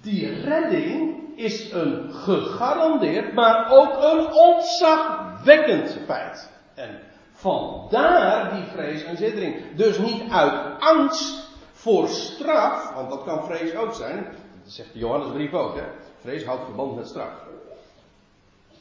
[0.00, 6.50] die redding is een gegarandeerd, maar ook een ontzagwekkend feit.
[6.74, 7.00] En
[7.32, 9.76] vandaar die vrees en zittering.
[9.76, 14.24] Dus niet uit angst voor straf, want dat kan vrees ook zijn.
[14.62, 15.86] Dat zegt de Johannesbrief ook, hè.
[16.20, 17.30] Vrees houdt verband met straf.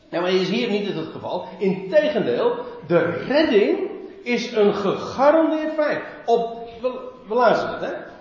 [0.09, 1.47] Nou, maar is hier niet het geval.
[1.57, 2.55] Integendeel,
[2.87, 3.89] de redding
[4.23, 6.03] is een gegarandeerd feit.
[6.25, 6.69] Op
[7.27, 8.14] we luisteren het, hè.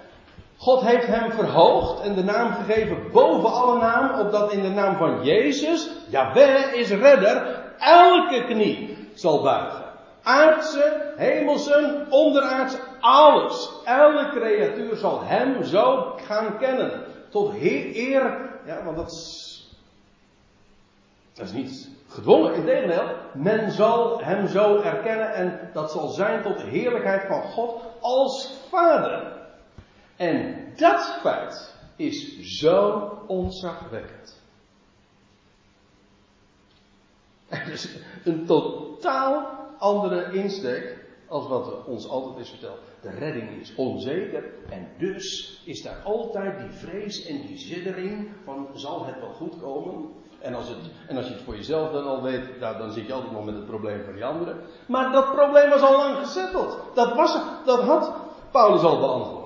[0.56, 4.96] God heeft hem verhoogd en de naam gegeven boven alle naam, opdat in de naam
[4.96, 9.82] van Jezus, Jaweh is redder, elke knie zal buigen.
[10.22, 13.70] Aardse, hemelse, onderaardse, alles.
[13.84, 17.04] Elke creatuur zal hem zo gaan kennen.
[17.30, 19.68] Tot eer, ja, want dat is,
[21.34, 22.54] dat is niet gedwongen.
[22.54, 27.82] Integendeel, men zal hem zo erkennen en dat zal zijn tot de heerlijkheid van God
[28.00, 29.33] als Vader.
[30.16, 34.42] En dat feit is zo onzagwekkend.
[37.46, 37.88] Het is
[38.24, 39.46] een totaal
[39.78, 42.78] andere insteek als wat ons altijd is verteld.
[43.00, 48.68] De redding is onzeker en dus is daar altijd die vrees en die zittering van
[48.74, 50.12] zal het wel goed komen?
[50.38, 53.06] En als, het, en als je het voor jezelf dan al weet, nou, dan zit
[53.06, 54.60] je altijd nog met het probleem van die anderen.
[54.86, 56.78] Maar dat probleem was al lang gezetteld.
[56.94, 58.12] Dat, was, dat had
[58.50, 59.43] Paulus al beantwoord.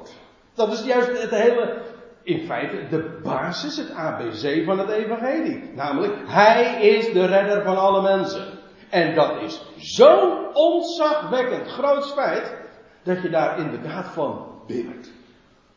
[0.59, 1.83] Dat is juist het hele,
[2.23, 5.73] in feite, de basis, het ABC van het evangelie.
[5.75, 8.59] Namelijk, hij is de redder van alle mensen.
[8.91, 12.57] En dat is zo'n ontzagwekkend groot feit,
[13.03, 15.11] dat je daar inderdaad van bibbert.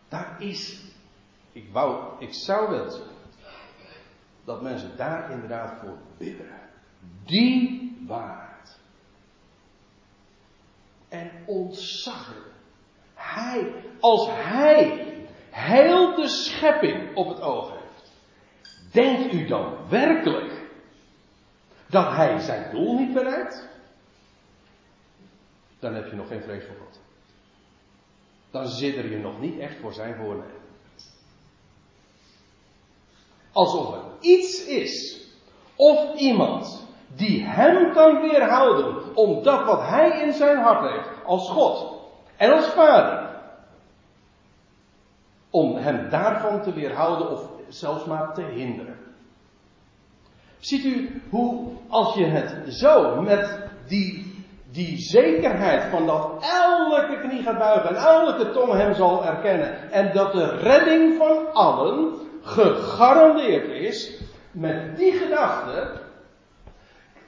[0.10, 0.82] Daar is,
[1.52, 3.04] ik wou, ik zou wensen,
[4.46, 6.60] dat mensen daar inderdaad voor bibberen.
[7.26, 8.80] Die waard.
[11.10, 12.51] En ontzaglijk.
[13.22, 15.08] Hij, als hij
[15.50, 18.12] heel de schepping op het oog heeft,
[18.92, 20.70] denkt u dan werkelijk
[21.90, 23.70] dat hij zijn doel niet bereikt?
[25.80, 27.00] Dan heb je nog geen vrees voor God.
[28.52, 30.60] Dan zit je nog niet echt voor zijn voornemen.
[33.52, 35.26] Alsof er iets is,
[35.76, 41.50] of iemand, die hem kan weerhouden om dat wat hij in zijn hart heeft, als
[41.50, 42.01] God
[42.42, 43.30] en als Vader,
[45.50, 48.96] om hem daarvan te weerhouden of zelfs maar te hinderen.
[50.60, 54.36] Ziet u hoe, als je het zo met die,
[54.72, 60.14] die zekerheid van dat elke knie gaat buigen en elke tong hem zal erkennen en
[60.14, 66.01] dat de redding van allen gegarandeerd is, met die gedachte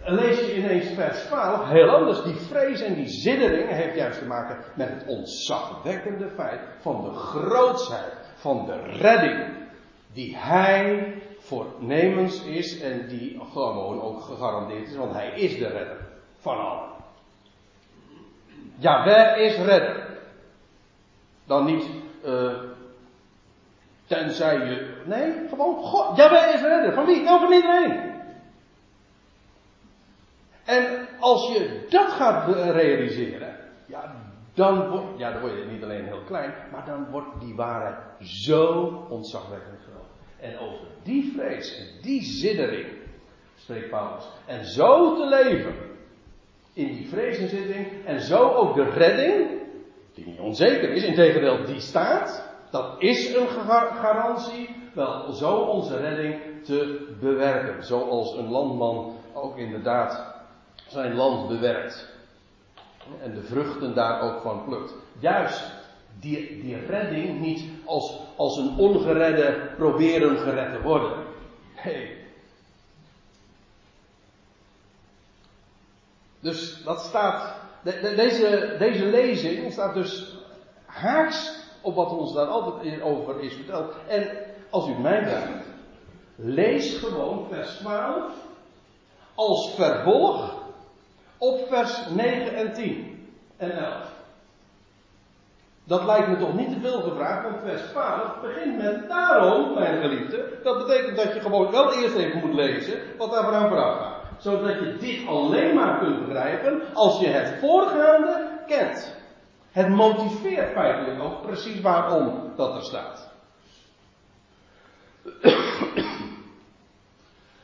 [0.06, 2.24] lees je ineens vers 12 heel anders.
[2.24, 7.10] Die vrees en die ziddering heeft juist te maken met het ontzagwekkende feit van de
[7.10, 9.62] grootsheid, van de redding
[10.14, 15.98] die hij voornemens is en die gewoon ook gegarandeerd is, want hij is de redder
[16.40, 16.90] van allen.
[18.78, 20.08] Jawel is redder.
[21.46, 21.86] Dan niet,
[22.26, 22.54] uh,
[24.06, 26.18] tenzij je, nee, gewoon God.
[26.18, 26.94] Jawel is redder.
[26.94, 27.22] Van wie?
[27.22, 28.13] Nou, van iedereen.
[30.66, 34.16] En als je dat gaat realiseren, ja,
[34.54, 38.76] dan, ja, dan word je niet alleen heel klein, maar dan wordt die waarheid zo
[39.10, 40.04] ontzagwekkend groot.
[40.40, 42.88] En over die vrees die ziddering
[43.56, 44.24] spreekt Paulus.
[44.46, 45.76] En zo te leven
[46.74, 49.62] in die vrees en ziddering en zo ook de redding,
[50.14, 53.48] die niet onzeker is, integendeel die staat, dat is een
[54.02, 57.84] garantie, wel zo onze redding te bewerken.
[57.84, 60.33] Zoals een landman ook inderdaad
[60.94, 62.12] zijn land bewerkt.
[63.22, 64.94] En de vruchten daar ook van plukt.
[65.20, 65.72] Juist
[66.20, 71.26] die, die redding niet als, als een ongeredde proberen gered te worden.
[71.86, 72.22] Nee.
[76.40, 77.56] Dus dat staat.
[77.84, 80.36] deze, deze lezing staat dus
[80.86, 83.94] haaks op wat ons daar altijd over is verteld.
[84.08, 84.38] En
[84.70, 85.66] als u mij vraagt,
[86.36, 88.34] lees gewoon vers 12
[89.36, 90.63] als vervolg
[91.44, 93.28] op vers 9 en 10
[93.58, 94.12] en 11.
[95.84, 100.02] Dat lijkt me toch niet te veel gevraagd, want vers 12 begint met daarom, mijn
[100.02, 100.60] geliefde.
[100.64, 104.22] Dat betekent dat je gewoon wel eerst even moet lezen wat daar vooraan vooraf gaat.
[104.38, 109.16] Zodat je dit alleen maar kunt begrijpen als je het voorgaande kent.
[109.72, 113.32] Het motiveert feitelijk ook precies waarom dat er staat.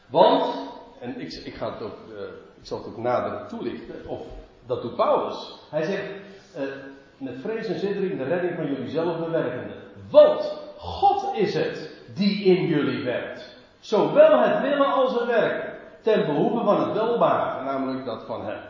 [0.10, 0.56] Want,
[1.00, 2.20] en ik, ik ga het ook uh,
[2.60, 4.22] ik zal het ook nader toelichten, of
[4.66, 5.60] dat doet Paulus.
[5.70, 6.04] Hij zegt,
[6.58, 6.64] uh,
[7.18, 9.74] met vrees en zittering de redding van jullie zelf bewerkende.
[10.10, 13.58] Want God is het die in jullie werkt.
[13.80, 15.78] Zowel het willen als het werken.
[16.02, 18.62] Ten behoeve van het welbaren, namelijk dat van hem.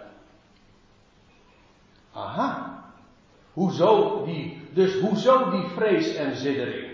[2.13, 2.83] Aha.
[3.53, 6.87] Hoezo die, dus hoezo die vrees en zittering?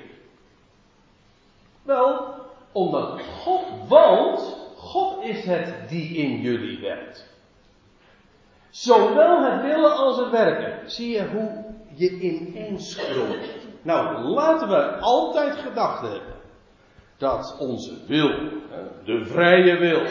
[1.81, 2.35] Wel,
[2.71, 4.64] omdat God, want
[4.95, 7.29] God is het die in jullie werkt.
[8.69, 10.89] Zowel het willen als het werken.
[10.89, 13.49] Zie je hoe je ineens groeit.
[13.81, 16.35] Nou, laten we altijd gedacht hebben
[17.17, 18.29] dat onze wil,
[19.05, 20.01] de vrije wil,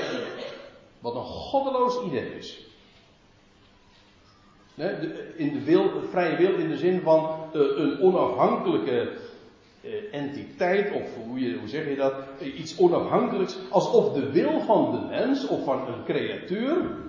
[1.01, 2.67] wat een goddeloos idee is.
[5.37, 9.13] In de wil, vrije wil in de zin van eh, een onafhankelijke
[10.11, 14.91] entiteit, of hoe, je, hoe zeg je dat, eh, iets onafhankelijks, alsof de wil van
[14.91, 17.03] de mens of van een creatuur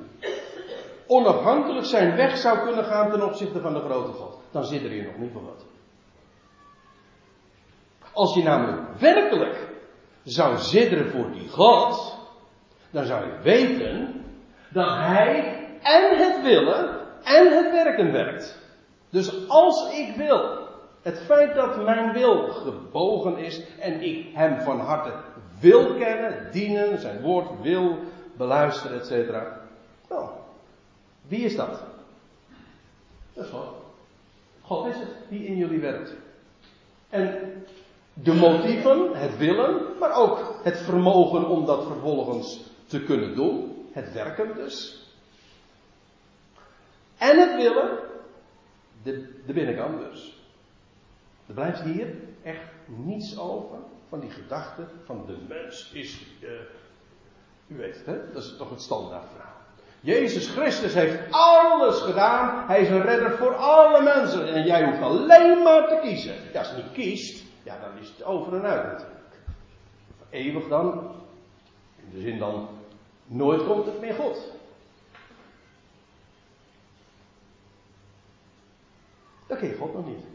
[1.07, 4.39] onafhankelijk zijn weg zou kunnen gaan ten opzichte van de grote God.
[4.51, 5.65] Dan zit er hier nog niet voor wat.
[8.13, 9.69] Als je namelijk werkelijk
[10.23, 12.17] zou zitteren voor die God,
[12.91, 14.23] dan zou je weten
[14.69, 18.63] dat Hij en het willen en het werken werkt.
[19.09, 20.64] Dus als ik wil
[21.05, 25.13] het feit dat mijn wil gebogen is en ik hem van harte
[25.59, 27.97] wil kennen, dienen, zijn woord wil
[28.37, 29.31] beluisteren, etc.
[30.09, 30.29] Nou,
[31.27, 31.83] wie is dat?
[33.33, 33.73] Dat is God.
[34.61, 36.13] God is het die in jullie werkt.
[37.09, 37.53] En
[38.13, 44.13] de motieven, het willen, maar ook het vermogen om dat vervolgens te kunnen doen, het
[44.13, 45.05] werken dus.
[47.17, 47.99] En het willen,
[49.03, 50.34] de, de binnenkant dus.
[51.47, 52.07] Er blijft hier
[52.43, 53.77] echt niets over
[54.09, 56.49] van die gedachte van de mens is, uh,
[57.67, 58.31] u weet het, hè?
[58.31, 59.53] dat is toch het standaardverhaal.
[59.99, 62.67] Jezus Christus heeft alles gedaan.
[62.67, 64.53] Hij is een redder voor alle mensen.
[64.53, 66.35] En jij hoeft alleen maar te kiezen.
[66.53, 69.35] Ja, als je niet kiest, ja, dan is het over en uit natuurlijk.
[70.29, 71.11] Eeuwig dan.
[71.95, 72.67] In de zin dan,
[73.25, 74.53] nooit komt het meer God.
[79.47, 80.34] Je God nog niet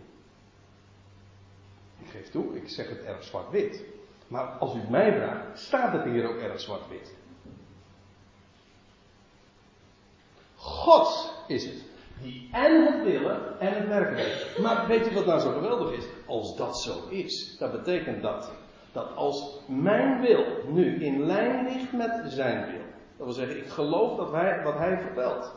[2.11, 3.85] geef toe, ik zeg het erg zwart-wit.
[4.29, 7.15] Maar als u het mij vraagt, staat het hier ook erg zwart-wit.
[10.57, 11.85] God is het.
[12.23, 14.59] Die en het willen en het werken heeft.
[14.59, 16.05] Maar weet u wat nou zo geweldig is?
[16.27, 18.53] Als dat zo is, dat betekent dat.
[18.93, 22.81] Dat als mijn wil nu in lijn ligt met zijn wil.
[23.17, 25.55] Dat wil zeggen, ik geloof dat hij, wat hij vertelt.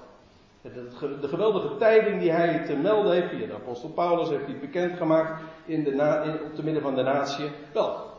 [1.22, 5.42] De geweldige tijding die hij te melden heeft, via de apostel Paulus heeft hij bekendgemaakt
[5.66, 7.52] in de na, op midden van de natie.
[7.74, 8.12] Wel,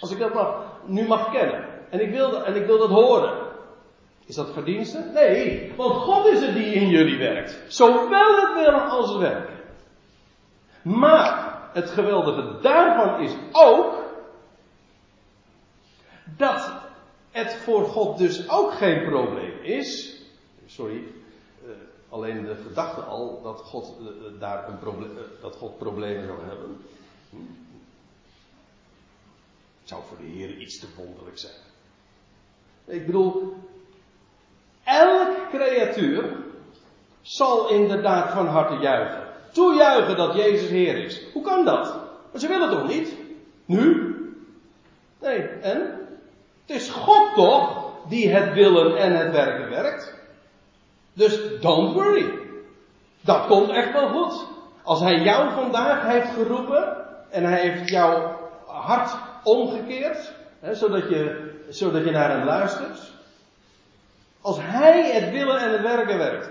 [0.00, 1.64] Als ik dat mag, nu mag kennen.
[1.90, 3.50] En ik, wil, en ik wil dat horen.
[4.26, 5.10] Is dat verdienste?
[5.14, 7.62] Nee, want God is het die in jullie werkt.
[7.68, 9.60] Zowel het willen als het werken.
[10.82, 14.02] Maar het geweldige daarvan is ook
[16.24, 16.72] dat
[17.30, 20.20] het voor God dus ook geen probleem is.
[20.66, 21.04] Sorry,
[22.12, 26.38] alleen de gedachte al dat God uh, daar een probleem, uh, dat God problemen zou
[26.44, 26.76] hebben.
[27.30, 27.36] Hm?
[29.82, 31.60] Zou voor de Heer iets te wonderlijk zijn.
[32.84, 33.54] Ik bedoel,
[34.84, 36.36] elk creatuur
[37.20, 39.28] zal inderdaad van harte juichen.
[39.52, 41.32] Toejuichen dat Jezus Heer is.
[41.32, 41.94] Hoe kan dat?
[42.30, 43.16] Maar ze willen toch niet?
[43.64, 44.14] Nu?
[45.20, 45.80] Nee, en?
[46.66, 50.21] Het is God toch die het willen en het werken werkt.
[51.12, 52.38] Dus don't worry.
[53.20, 54.46] Dat komt echt wel goed.
[54.82, 56.96] Als hij jou vandaag heeft geroepen
[57.30, 63.10] en hij heeft jouw hart omgekeerd, hè, zodat, je, zodat je naar hem luistert.
[64.40, 66.50] Als hij het willen en het werken werkt,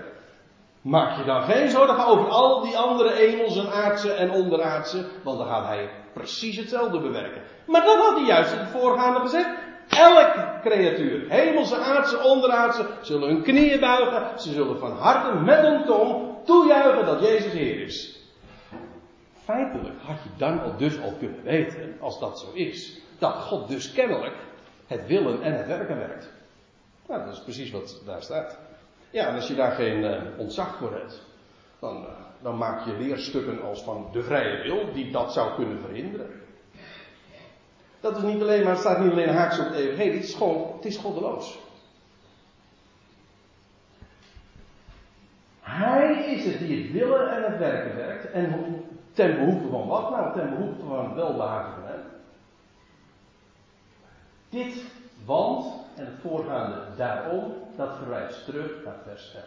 [0.80, 5.38] maak je dan geen zorgen over al die andere emels en aardse en onderaardse, want
[5.38, 7.42] dan gaat hij precies hetzelfde bewerken.
[7.66, 9.48] Maar dat had hij juist in het voorgaande gezegd.
[9.88, 14.40] Elke creatuur, hemelse, aardse, onderaardse, zullen hun knieën buigen.
[14.40, 18.20] Ze zullen van harte met hun tong toejuichen dat Jezus Heer is.
[19.44, 23.68] Feitelijk had je dan al dus al kunnen weten, als dat zo is, dat God
[23.68, 24.34] dus kennelijk
[24.86, 26.32] het willen en het werken werkt.
[27.08, 28.58] Nou, dat is precies wat daar staat.
[29.10, 31.22] Ja, en als je daar geen uh, ontzag voor hebt,
[31.80, 32.08] dan, uh,
[32.42, 36.41] dan maak je leerstukken als van de vrije wil, die dat zou kunnen verhinderen.
[38.02, 40.72] Dat is niet alleen, maar staat niet alleen haaks op het evangelie, het is gewoon,
[40.76, 41.58] het is goddeloos.
[45.60, 48.30] Hij is het die het willen en het werken werkt.
[48.30, 50.32] En ten behoeve van wat nou?
[50.32, 51.82] Ten behoeve van het welbehagen.
[54.52, 54.84] Dit,
[55.24, 59.44] want, en het voorgaande daarom, dat verwijst terug naar vers 11.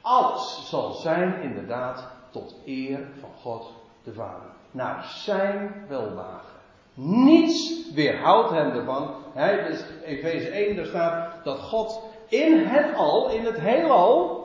[0.00, 3.72] Alles zal zijn inderdaad tot eer van God
[4.04, 6.58] de Vader naar zijn welbehagen.
[6.94, 9.14] Niets weerhoudt hem ervan.
[9.32, 14.40] Hij, dus Efeze 1, daar staat dat God in het al, in het heelal,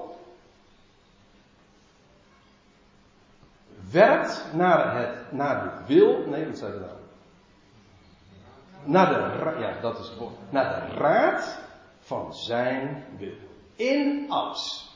[3.91, 6.91] werkt naar het, naar de wil, nee, wat zei er nou?
[8.84, 10.34] Naar de, ja, dat is het woord.
[10.49, 11.60] Naar de raad
[11.99, 13.38] van zijn wil.
[13.76, 14.89] In alles.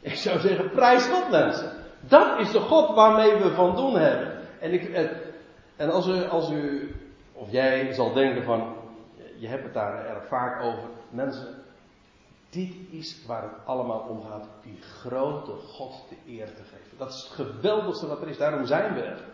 [0.00, 1.72] Ik zou zeggen, prijs God mensen.
[2.00, 4.38] Dat is de God waarmee we van doen hebben.
[4.60, 5.10] En, ik,
[5.76, 6.94] en als, u, als u,
[7.32, 8.76] of jij zal denken van,
[9.36, 10.88] je hebt het daar erg vaak over.
[11.10, 11.54] Mensen,
[12.50, 14.48] dit is waar het allemaal om gaat.
[14.62, 16.98] Die grote God de eer te geven.
[16.98, 18.38] Dat is het geweldigste wat er is.
[18.38, 19.24] Daarom zijn we er.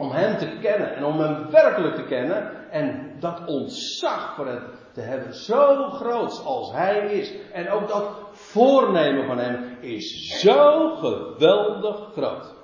[0.00, 2.70] Om Hem te kennen en om Hem werkelijk te kennen.
[2.70, 5.34] En dat ontzag voor Hem te hebben.
[5.34, 7.32] Zo groot als Hij is.
[7.52, 12.54] En ook dat voornemen van Hem is zo geweldig groot.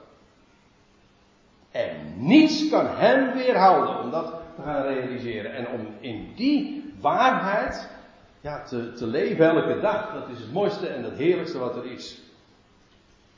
[1.71, 5.55] En niets kan Hem weerhouden om dat te gaan realiseren.
[5.55, 7.91] En om in die waarheid
[8.41, 10.13] ja, te, te leven elke dag.
[10.13, 12.21] Dat is het mooiste en het heerlijkste wat er is.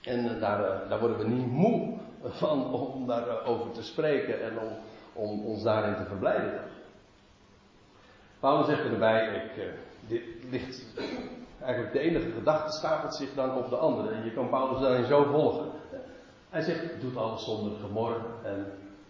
[0.02, 4.42] En uh, daar, uh, daar worden we niet moe van om daarover uh, te spreken
[4.42, 4.72] en om,
[5.12, 6.60] om ons daarin te verblijden.
[8.40, 9.70] Paulus zegt erbij, ik, eh,
[10.08, 10.84] dit ligt
[11.60, 14.14] eigenlijk de enige gedachte stapelt zich dan op de andere.
[14.14, 15.70] En je kan Paulus daarin zo volgen.
[16.50, 18.66] Hij zegt, doet alles zonder gemor en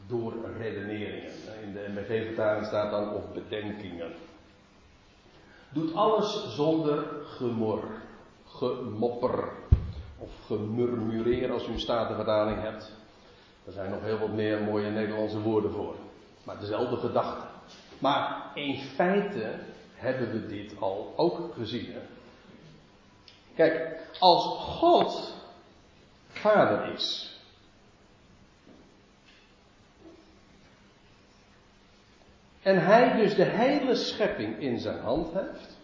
[0.07, 1.33] door redeneringen.
[1.63, 4.13] In de MBG-vertaling staat dan of bedenkingen.
[5.69, 7.85] Doet alles zonder gemor,
[8.47, 9.49] gemopper
[10.19, 12.93] of gemurmureer als u een statenvertaling hebt.
[13.67, 15.95] Er zijn nog heel wat meer mooie Nederlandse woorden voor.
[16.45, 17.47] Maar dezelfde gedachte.
[17.99, 19.55] Maar in feite
[19.95, 21.95] hebben we dit al ook gezien.
[23.55, 25.35] Kijk, als God
[26.29, 27.37] vader is.
[32.63, 35.78] En hij dus de hele schepping in zijn hand heeft.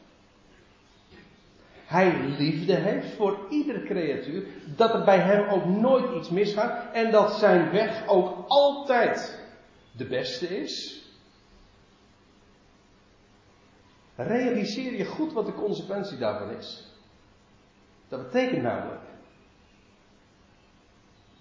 [1.95, 4.47] Hij liefde heeft voor iedere creatuur.
[4.77, 6.93] Dat er bij hem ook nooit iets misgaat.
[6.93, 9.43] En dat zijn weg ook altijd
[9.93, 11.05] de beste is.
[14.17, 16.93] Realiseer je goed wat de consequentie daarvan is.
[18.09, 19.03] Dat betekent namelijk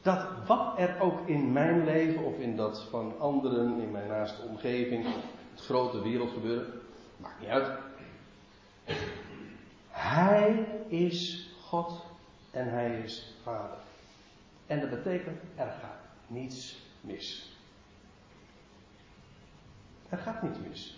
[0.02, 4.42] dat wat er ook in mijn leven of in dat van anderen, in mijn naaste
[4.42, 5.06] omgeving,
[5.52, 6.74] het grote wereldgebeuren,
[7.18, 7.70] maakt niet uit.
[9.94, 12.06] Hij is God
[12.52, 13.78] en hij is Vader.
[14.68, 17.58] En dat betekent er gaat niets mis.
[20.10, 20.98] Er gaat niets mis.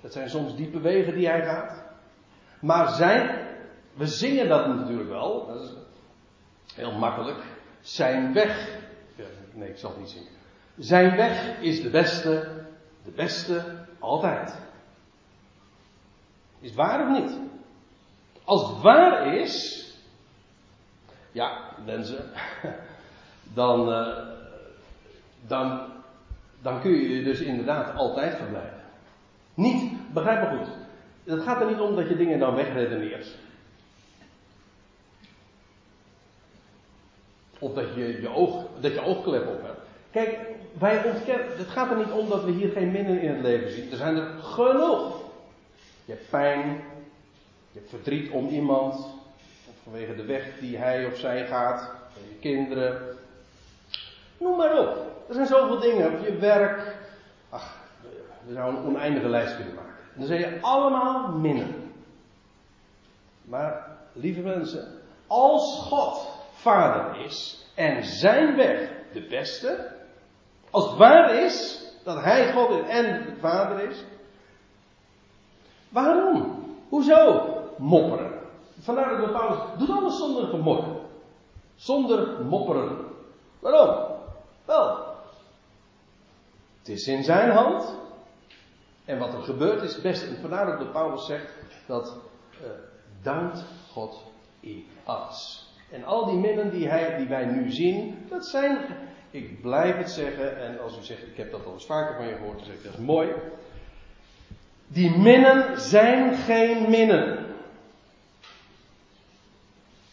[0.00, 1.82] Het zijn soms diepe wegen die hij gaat.
[2.60, 3.46] Maar zijn,
[3.94, 5.70] we zingen dat natuurlijk wel, dat is
[6.74, 7.44] heel makkelijk.
[7.80, 8.78] Zijn weg,
[9.52, 10.32] nee ik zal het niet zingen.
[10.78, 12.64] Zijn weg is de beste,
[13.04, 14.65] de beste altijd.
[16.60, 17.38] Is het waar of niet?
[18.44, 19.84] Als het waar is,
[21.32, 22.30] ja, mensen,
[23.54, 24.18] dan, uh,
[25.46, 25.80] dan,
[26.62, 28.80] dan kun je dus inderdaad altijd verblijven.
[29.54, 30.68] Niet, begrijp me goed.
[31.24, 33.36] Het gaat er niet om dat je dingen dan wegredeneert.
[37.58, 39.80] Of dat je je, oog, dat je oogklep op hebt.
[40.10, 40.38] Kijk,
[40.78, 41.46] wij ontkennen.
[41.56, 43.90] Het gaat er niet om dat we hier geen minnen in het leven zien.
[43.90, 45.25] Er zijn er genoeg.
[46.06, 46.68] Je hebt pijn.
[47.72, 49.14] Je hebt verdriet om iemand.
[49.82, 51.90] Vanwege de weg die hij of zij gaat.
[52.14, 53.16] Je kinderen.
[54.38, 54.96] Noem maar op.
[55.28, 56.12] Er zijn zoveel dingen.
[56.12, 56.96] Op je werk.
[57.48, 57.76] Ach,
[58.46, 59.94] we zouden een oneindige lijst kunnen maken.
[60.14, 61.92] En dan zeg je allemaal minnen.
[63.42, 69.92] Maar, lieve mensen, als God vader is en zijn weg de beste,
[70.70, 74.04] als het waar is dat hij God is en de vader is,
[75.88, 76.64] waarom?
[76.88, 77.44] Hoezo
[77.76, 78.32] mopperen?
[78.78, 80.84] Vandaar dat Paulus doet alles zonder gemor.
[81.74, 82.96] Zonder mopperen.
[83.60, 84.14] Waarom?
[84.64, 85.06] Wel,
[86.78, 87.94] het is in zijn hand.
[89.04, 90.22] En wat er gebeurt is best.
[90.22, 91.54] En vandaar dat Paulus zegt
[91.86, 92.16] dat
[92.62, 92.68] uh,
[93.22, 94.22] dankt God
[94.60, 95.70] in alles.
[95.90, 98.78] En al die minnen die, hij, die wij nu zien, dat zijn,
[99.30, 102.26] ik blijf het zeggen, en als u zegt, ik heb dat al eens vaker van
[102.26, 103.28] je gehoord, dan zeg ik, dat is mooi.
[104.88, 107.46] Die minnen zijn geen minnen.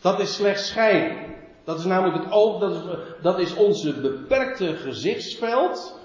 [0.02, 1.18] Dat is slechts schijn.
[1.64, 2.82] Dat is namelijk het oog, dat is,
[3.22, 6.02] dat is onze beperkte gezichtsveld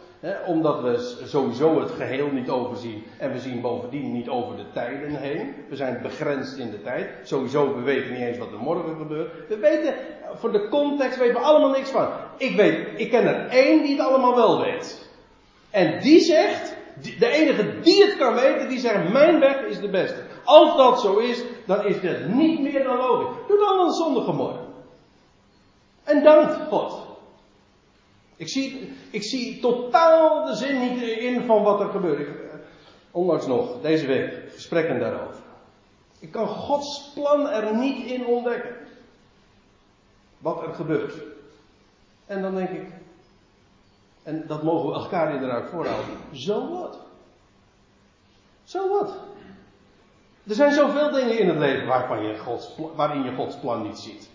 [0.46, 3.02] omdat we sowieso het geheel niet overzien.
[3.18, 5.54] En we zien bovendien niet over de tijden heen.
[5.68, 7.08] We zijn begrensd in de tijd.
[7.22, 9.48] Sowieso, we niet eens wat er morgen gebeurt.
[9.48, 9.94] We weten,
[10.34, 12.08] voor de context weten we allemaal niks van.
[12.36, 15.10] Ik weet, ik ken er één die het allemaal wel weet.
[15.70, 19.90] En die zegt, de enige die het kan weten, die zegt, mijn weg is de
[19.90, 20.22] beste.
[20.44, 23.46] Als dat zo is, dan is dat niet meer dan logisch.
[23.48, 24.66] Doe dan een zondige morgen.
[26.04, 27.06] En dank God.
[28.36, 32.28] Ik zie, ik zie totaal de zin niet in van wat er gebeurt.
[32.28, 32.58] Eh,
[33.10, 35.42] onlangs nog, deze week, gesprekken daarover.
[36.20, 38.76] Ik kan Gods plan er niet in ontdekken.
[40.38, 41.14] Wat er gebeurt.
[42.26, 42.86] En dan denk ik,
[44.28, 46.16] en dat mogen we elkaar inderdaad voorhouden.
[46.32, 46.98] Zo wat?
[48.64, 49.16] Zo wat?
[50.46, 52.58] Er zijn zoveel dingen in het leven waarvan je
[52.94, 54.30] waarin je Gods plan niet ziet.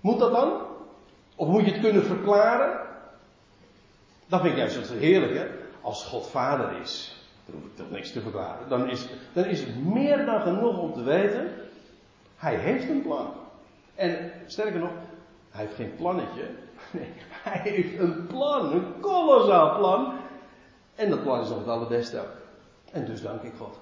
[0.00, 0.62] Moet dat dan?
[1.36, 2.80] Of moet je het kunnen verklaren?
[4.26, 5.50] Dat vind ik juist het heerlijke.
[5.80, 8.68] Als God vader is, dan hoef ik toch niks te verklaren.
[8.68, 11.50] Dan is, dan is het meer dan genoeg om te weten,
[12.36, 13.32] hij heeft een plan.
[13.94, 14.90] En sterker nog,
[15.58, 16.42] hij heeft geen plannetje.
[16.92, 20.18] Nee, hij heeft een plan, een kolossaal plan.
[20.94, 22.24] En dat plan is nog het allerbeste.
[22.92, 23.78] En dus dank ik God.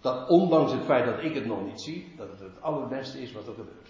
[0.00, 3.32] Dat ondanks het feit dat ik het nog niet zie, dat het het allerbeste is
[3.32, 3.88] wat er gebeurt.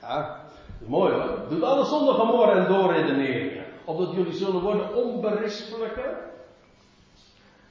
[0.00, 0.44] Ja,
[0.86, 1.48] mooi hoor.
[1.48, 3.64] Doet alles zonder gemor en doorredeneringen.
[3.84, 6.34] Opdat jullie zullen worden onberispelijke.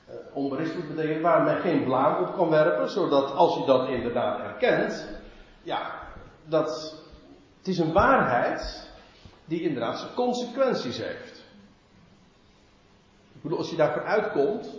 [0.09, 2.89] Uh, onberispelijk betekent waar men geen blaam op kan werpen.
[2.89, 5.07] Zodat als je dat inderdaad erkent.
[5.61, 5.99] Ja,
[6.45, 7.03] dat.
[7.57, 8.89] Het is een waarheid.
[9.45, 11.43] Die inderdaad zijn consequenties heeft.
[13.33, 14.69] Ik bedoel, als je daarvoor uitkomt.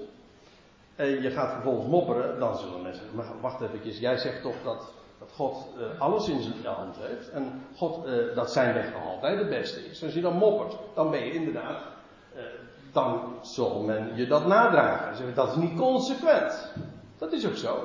[0.97, 2.39] En je gaat vervolgens mopperen.
[2.39, 3.05] Dan zullen mensen.
[3.15, 7.31] Maar wacht even, jij zegt toch dat dat God uh, alles in zijn hand heeft.
[7.31, 10.05] En God, uh, dat zijn weg altijd de beste is.
[10.05, 11.83] Als je dan moppert, dan ben je inderdaad.
[12.93, 15.35] Dan zal men je dat nadragen.
[15.35, 16.73] Dat is niet consequent.
[17.19, 17.79] Dat is ook zo.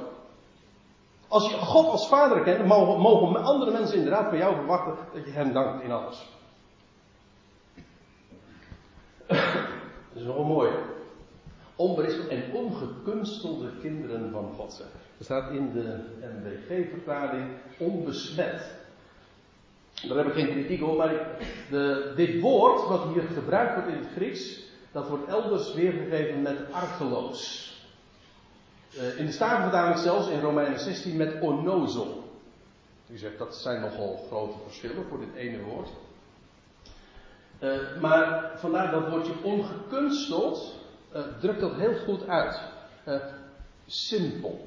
[1.28, 5.32] Als je God als vader kent, mogen, andere mensen inderdaad van jou verwachten dat je
[5.32, 6.30] hem dankt in alles.
[9.28, 9.38] dat
[10.14, 10.72] is wel mooi.
[11.76, 14.90] Onberispelijk en ongekunstelde kinderen van God zijn.
[15.18, 17.48] Er staat in de MBG-vertaling
[17.80, 18.80] onbesmet.
[20.08, 21.38] Daar heb ik geen kritiek op, maar
[21.70, 26.72] de, dit woord wat hier gebruikt wordt in het Grieks, dat wordt elders weergegeven met
[26.72, 27.70] argeloos.
[28.98, 32.24] Uh, in de Statenvertaling zelfs in Romeinen 16 met onozel.
[33.08, 35.90] U zegt dat zijn nogal grote verschillen voor dit ene woord.
[37.60, 40.76] Uh, maar vandaar dat woordje ongekunsteld
[41.16, 42.62] uh, drukt dat heel goed uit.
[43.86, 44.66] simpel.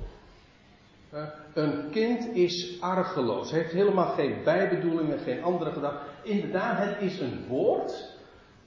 [1.54, 3.50] Een kind is argeloos.
[3.50, 6.00] Heeft helemaal geen bijbedoelingen, geen andere gedachten.
[6.22, 8.13] Inderdaad, het is een woord.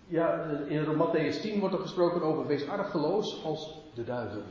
[0.10, 4.42] Ja, in Matthäus 10 wordt er gesproken over wees argeloos als de duivel.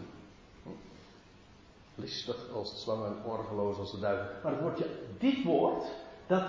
[1.95, 4.27] Listig als de slang en als de duivel.
[4.43, 4.87] Maar het woordje,
[5.19, 5.85] dit woord,
[6.27, 6.45] dat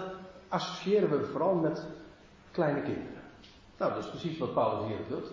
[0.47, 1.87] associëren we vooral met
[2.51, 3.21] kleine kinderen.
[3.77, 5.31] Nou, dat is precies wat Paulus hier doet.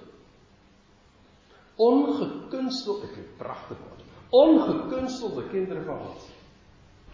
[1.75, 4.03] Ongekunsteld, ik vind het prachtig woord.
[4.29, 6.29] Ongekunstelde kinderen van God.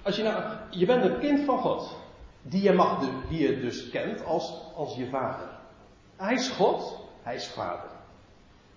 [0.02, 1.96] Als je nou, je bent een kind van God.
[2.42, 5.59] Die je, mag, die je dus kent als, als je vader.
[6.20, 7.90] Hij is God, hij is vader.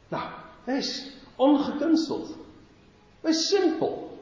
[0.08, 0.24] Nou,
[0.64, 2.38] wees ongekunsteld.
[3.22, 4.18] Wees simpel.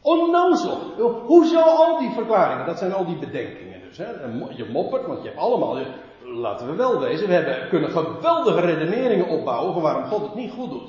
[0.00, 0.78] Onnozel.
[1.26, 2.66] Hoezo al die verklaringen?
[2.66, 3.98] Dat zijn al die bedenkingen dus.
[3.98, 4.10] Hè?
[4.56, 5.78] Je moppert, want je hebt allemaal,
[6.24, 10.52] laten we wel wezen, we hebben, kunnen geweldige redeneringen opbouwen van waarom God het niet
[10.52, 10.88] goed doet.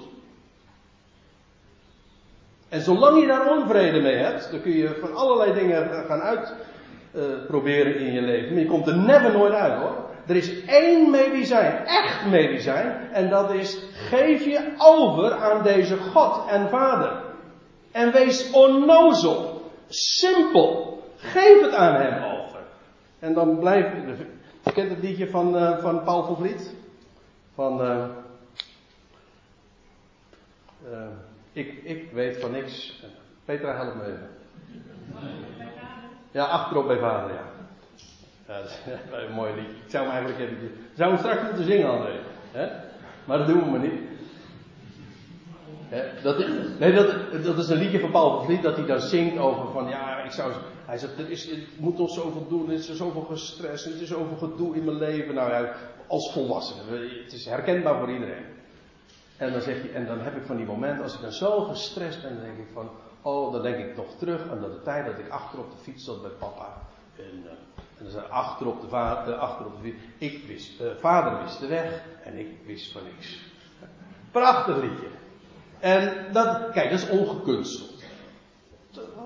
[2.70, 7.96] En zolang je daar onvrede mee hebt, dan kun je van allerlei dingen gaan uitproberen
[7.96, 8.54] uh, in je leven.
[8.54, 10.06] Maar je komt er never nooit uit hoor.
[10.28, 16.48] Er is één medicijn, echt medicijn, en dat is geef je over aan deze God
[16.48, 17.24] en Vader.
[17.92, 21.02] En wees onnozel, simpel.
[21.16, 22.60] Geef het aan hem over.
[23.20, 23.90] En dan blijft.
[24.64, 26.76] Je kent het liedje van, uh, van Paul van Vliet?
[27.54, 27.82] Van.
[27.82, 28.06] Uh,
[30.92, 31.08] uh,
[31.52, 33.04] ik, ik weet van niks.
[33.46, 34.30] Petra, help me even.
[36.32, 37.57] Ja, achterop bij vader, ja.
[38.48, 38.78] Ja dat is
[39.28, 39.76] een mooi liedje.
[39.86, 40.72] Ik zou hem eigenlijk even.
[40.94, 42.20] Zou hem straks moeten zingen, André.
[43.26, 44.02] Maar dat doen we maar niet.
[46.24, 46.38] dat,
[46.80, 49.72] nee, dat, dat is een liedje van Paul van Vliet dat hij dan zingt over
[49.72, 50.52] van ja, ik zou.
[50.86, 54.08] Hij zegt, er is, ik moet nog zoveel doen, er is zoveel gestrest, er is
[54.08, 55.36] zoveel gedoe in mijn leven.
[55.36, 55.74] Nou ja,
[56.08, 56.82] als volwassene.
[57.24, 58.46] Het is herkenbaar voor iedereen.
[59.38, 61.62] En dan, zeg je, en dan heb ik van die momenten, als ik dan zo
[61.62, 62.90] gestrest ben, dan denk ik van,
[63.22, 66.06] oh, dan denk ik nog terug aan de tijd dat ik achter op de fiets
[66.06, 66.82] zat bij papa.
[67.16, 67.52] En, uh,
[68.00, 69.96] en dan achter op de, vader, uh, achter op de.
[70.18, 73.40] Ik wist, uh, vader wist de weg en ik wist van niks.
[74.32, 75.08] Prachtig liedje.
[75.80, 78.04] En dat, kijk, dat is ongekunsteld.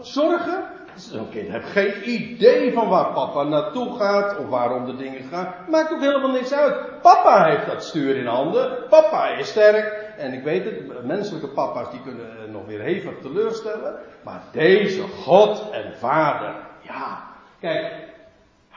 [0.01, 0.63] Zorgen,
[0.95, 5.53] Zo'n kind heeft geen idee van waar papa naartoe gaat of waarom de dingen gaan.
[5.69, 7.01] Maakt ook helemaal niks uit.
[7.01, 8.87] Papa heeft dat stuur in handen.
[8.89, 10.13] Papa is sterk.
[10.17, 13.95] En ik weet het, menselijke papa's die kunnen nog weer hevig teleurstellen.
[14.23, 17.29] Maar deze God en Vader, ja.
[17.59, 17.93] Kijk,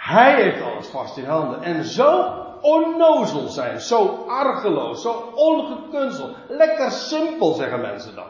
[0.04, 1.62] Hij heeft alles vast in handen.
[1.62, 6.36] En zo onnozel zijn, zo argeloos, zo ongekunsteld.
[6.48, 8.26] Lekker simpel, zeggen mensen dan.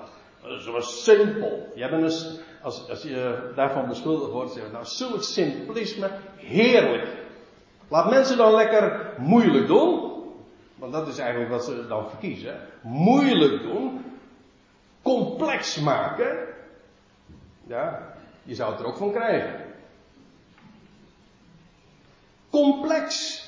[0.61, 1.73] Zo simpel.
[1.75, 7.09] Je bent een, als, als je daarvan beschuldigd wordt, zeggen nou, zulk simplisme, heerlijk.
[7.89, 10.13] Laat mensen dan lekker moeilijk doen.
[10.75, 12.61] Want dat is eigenlijk wat ze dan verkiezen.
[12.83, 14.05] Moeilijk doen.
[15.03, 16.37] Complex maken.
[17.67, 19.64] Ja, je zou het er ook van krijgen.
[22.55, 23.43] Complex.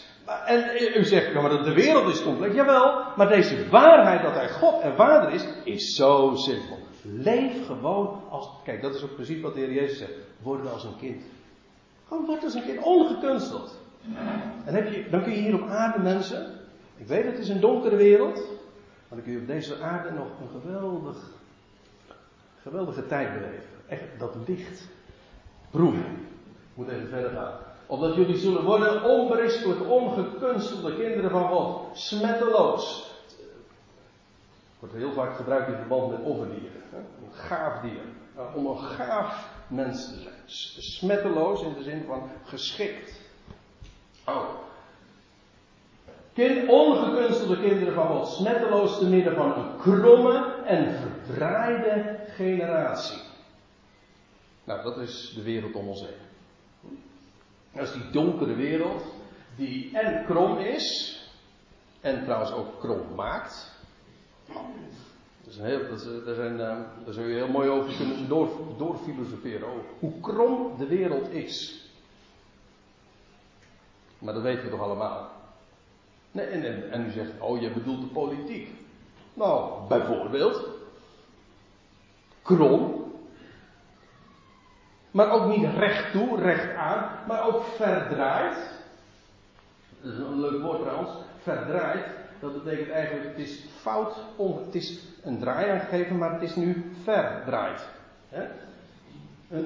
[0.47, 0.65] En
[1.01, 2.55] u zegt, ja, maar de wereld is complex.
[2.55, 6.79] Jawel, maar deze waarheid dat hij God en Vader is, is zo simpel.
[7.03, 8.51] Leef gewoon als.
[8.65, 10.13] Kijk, dat is ook precies wat de Heer Jezus zegt.
[10.43, 11.23] Word als een kind.
[12.09, 13.79] Gewoon word als een kind, ongekunsteld.
[14.65, 16.47] En heb je, dan kun je hier op aarde mensen.
[16.97, 18.37] Ik weet het is een donkere wereld.
[19.09, 21.17] Maar dan kun je op deze aarde nog een geweldig,
[22.63, 23.69] geweldige tijd beleven.
[23.89, 24.89] Echt dat licht
[25.71, 26.13] proeven.
[26.71, 27.66] Ik moet even verder gaan.
[27.87, 31.99] Opdat jullie zullen worden onberispelijk, ongekunstelde kinderen van God.
[31.99, 33.11] Smetteloos.
[34.79, 36.83] Wordt heel vaak gebruikt in verband met offerdieren.
[36.93, 38.03] Een gaaf dier.
[38.55, 40.35] Om een gaaf mens te zijn.
[40.83, 43.21] Smetteloos in de zin van geschikt.
[44.27, 44.49] Oh.
[46.69, 48.29] Ongekunstelde kinderen van God.
[48.29, 53.23] Smetteloos te midden van een kromme en verdraaide generatie.
[54.65, 56.26] Nou, dat is de wereld om ons heen.
[57.77, 59.03] Dat is die donkere wereld.
[59.57, 61.21] Die en krom is.
[62.01, 63.75] En trouwens ook krom maakt.
[64.47, 66.59] Dat is een heel, dat is, daar, zijn, uh,
[67.05, 68.49] daar zou je heel mooi over kunnen door,
[68.79, 69.69] doorfilosoferen.
[69.69, 71.85] Over hoe krom de wereld is.
[74.19, 75.31] Maar dat weten we toch allemaal.
[76.33, 78.69] Nee, en, en, en u zegt, oh je bedoelt de politiek.
[79.35, 80.69] Nou, bijvoorbeeld.
[82.43, 83.06] Krom.
[85.17, 88.57] Maar ook niet recht toe, recht aan, maar ook verdraaid.
[90.01, 91.11] Dat is een leuk woord trouwens.
[91.43, 92.05] Verdraaid.
[92.41, 96.55] Dat betekent eigenlijk, het is fout, om, het is een draai aangegeven, maar het is
[96.55, 97.89] nu verdraaid.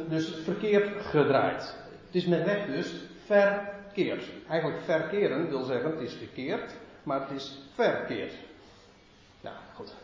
[0.09, 1.75] Dus verkeerd gedraaid.
[2.07, 2.95] Het is met recht dus
[3.25, 4.25] verkeerd.
[4.49, 8.35] Eigenlijk verkeren wil zeggen, het is gekeerd, maar het is verkeerd.
[9.41, 9.95] Nou, goed.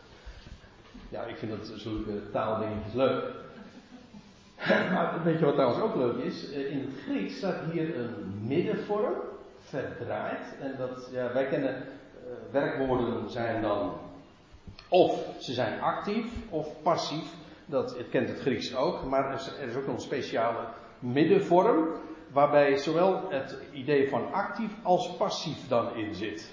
[1.09, 3.45] Ja, ik vind dat zulke taaldingetjes leuk.
[4.93, 6.51] Maar weet je wat trouwens ook leuk is?
[6.51, 9.15] Eh, in het Grieks staat hier een middenvorm,
[9.59, 10.55] verdraaid.
[10.61, 11.83] En dat, ja, wij kennen uh,
[12.51, 13.93] werkwoorden zijn dan
[14.89, 17.33] of ze zijn actief of passief.
[17.65, 19.05] Dat kent het Grieks ook.
[19.05, 20.67] Maar er is ook nog een speciale
[20.99, 21.87] middenvorm.
[22.31, 26.51] Waarbij zowel het idee van actief als passief dan in zit.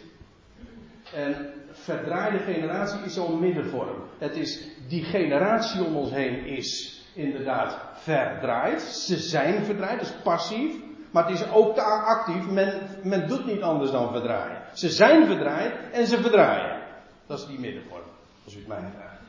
[1.14, 3.96] En verdraaide generatie is zo'n middenvorm.
[4.18, 8.80] Het is die generatie om ons heen is inderdaad verdraaid.
[8.82, 10.74] Ze zijn verdraaid, dus passief.
[11.10, 12.50] Maar het is ook actief.
[12.50, 14.62] Men, men doet niet anders dan verdraaien.
[14.72, 16.82] Ze zijn verdraaid en ze verdraaien.
[17.26, 18.02] Dat is die middenvorm.
[18.44, 19.20] Als u het mij vraagt.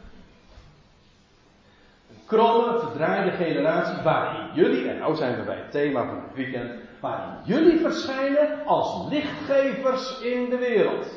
[2.09, 6.34] Een kromme, verdraaide generatie waarin jullie, en nou zijn we bij het thema van het
[6.34, 11.07] weekend, waarin jullie verschijnen als lichtgevers in de wereld.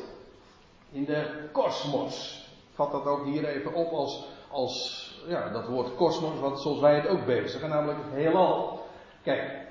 [0.91, 2.47] In de kosmos.
[2.71, 6.81] Ik vat dat ook hier even op als, als ja, dat woord kosmos, wat zoals
[6.81, 8.87] wij het ook bezigen, namelijk het heelal.
[9.23, 9.67] Kijk,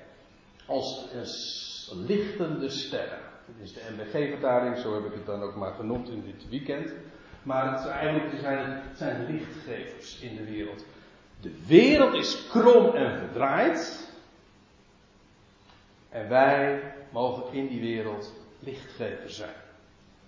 [0.66, 1.08] als
[2.08, 3.20] lichtende sterren.
[3.46, 6.94] Dit is de MBG-vertaling, zo heb ik het dan ook maar genoemd in dit weekend.
[7.44, 10.86] Maar het, eigenlijk zijn het zijn lichtgevers in de wereld.
[11.42, 14.12] De wereld is krom en verdraaid.
[16.10, 19.56] En wij mogen in die wereld lichtgevers zijn.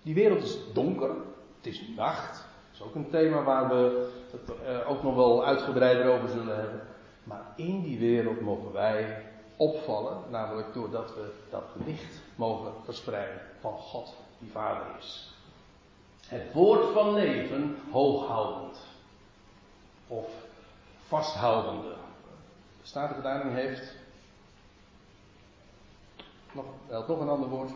[0.02, 1.10] Die wereld is donker,
[1.56, 2.48] het is nacht.
[2.80, 6.80] Is ook een thema waar we het uh, ook nog wel uitgebreider over zullen hebben.
[7.24, 9.26] Maar in die wereld mogen wij
[9.56, 15.34] opvallen, namelijk doordat we dat licht mogen verspreiden van God die Vader is.
[16.26, 18.78] Het woord van leven hooghoudend.
[20.06, 20.28] Of
[21.06, 21.94] vasthoudende.
[22.80, 23.94] De Statenvertaling heeft.
[26.52, 26.64] Nog,
[27.08, 27.70] nog een ander woord.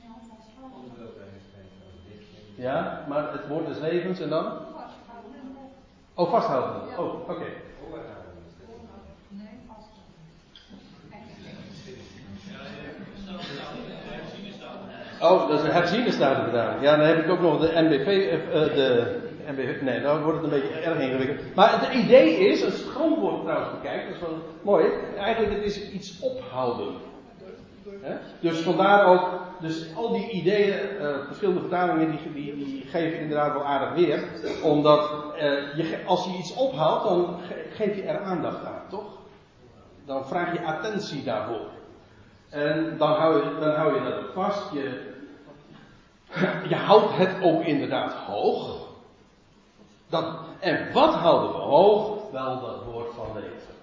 [0.00, 0.08] Ja,
[3.08, 4.52] maar het woord des levens en dan?
[6.14, 6.98] Oh, vasthouden.
[6.98, 7.30] Oh, oké.
[7.30, 7.52] Okay.
[15.20, 16.80] Oh, dat is een herziene gedaan.
[16.80, 20.52] Ja, dan heb ik ook nog de NBV, uh, de NBV, nee, dan wordt het
[20.52, 21.54] een beetje erg ingewikkeld.
[21.54, 24.84] Maar het idee is, als het grondwoord trouwens bekijkt, dat is wel mooi,
[25.18, 26.94] eigenlijk het is iets ophouden.
[28.40, 33.64] Dus vandaar ook, dus al die ideeën, uh, verschillende vertalingen, die, die, geven inderdaad wel
[33.64, 34.24] aardig weer.
[34.62, 37.36] Omdat uh, je, als je iets ophoudt, dan
[37.74, 39.18] geef je er aandacht aan, toch?
[40.04, 41.68] Dan vraag je attentie daarvoor.
[42.48, 44.72] En dan hou je, dan hou je dat ook vast.
[44.72, 45.12] Je,
[46.68, 48.88] je houdt het ook inderdaad hoog.
[50.08, 50.24] Dat,
[50.58, 52.30] en wat houden we hoog?
[52.32, 53.74] Wel dat woord van leven.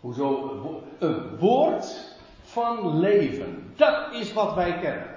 [0.00, 0.60] Hoezo?
[0.98, 2.11] Een woord
[2.52, 3.72] van leven.
[3.76, 5.16] Dat is wat wij kennen.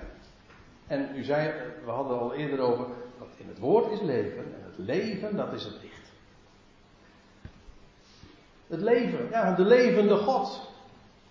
[0.87, 1.51] En u zei,
[1.85, 2.85] we hadden al eerder over,
[3.19, 4.43] dat in het woord is leven.
[4.43, 6.11] En het leven, dat is het licht.
[8.67, 10.73] Het leven, ja, de levende God.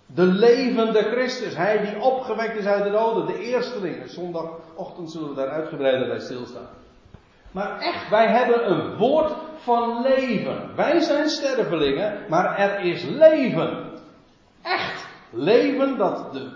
[0.07, 1.57] De levende Christus.
[1.57, 3.27] Hij die opgewekt is uit de doden.
[3.27, 4.11] De eersteling.
[4.11, 6.69] Zondagochtend zullen we daar uitgebreider bij stilstaan.
[7.51, 10.77] Maar echt, wij hebben een woord van leven.
[10.77, 13.93] Wij zijn stervelingen, maar er is leven.
[14.63, 14.94] Echt
[15.35, 16.51] leven dat de,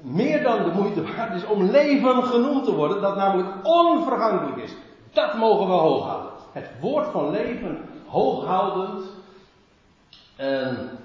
[0.00, 4.74] meer dan de moeite waard is om leven genoemd te worden, dat namelijk onvergankelijk is.
[5.12, 6.32] Dat mogen we hooghouden.
[6.52, 9.04] Het woord van leven hooghoudend.
[10.36, 10.98] En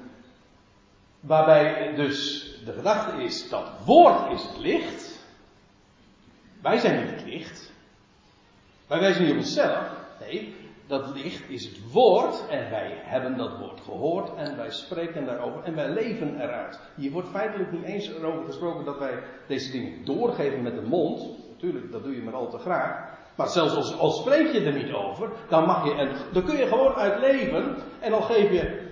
[1.20, 5.26] waarbij dus de gedachte is, dat woord is het licht.
[6.62, 7.72] Wij zijn niet het licht.
[8.88, 9.89] Wij wijzen niet op onszelf.
[10.20, 10.55] Nee,
[10.88, 15.64] dat licht is het woord en wij hebben dat woord gehoord en wij spreken daarover
[15.64, 16.80] en wij leven eruit.
[16.96, 21.30] Hier wordt feitelijk niet eens erover gesproken dat wij deze dingen doorgeven met de mond.
[21.50, 23.16] Natuurlijk, dat doe je maar al te graag.
[23.36, 26.58] Maar zelfs als, als spreek je er niet over, dan mag je, en dan kun
[26.58, 28.86] je gewoon uit leven en dan geef je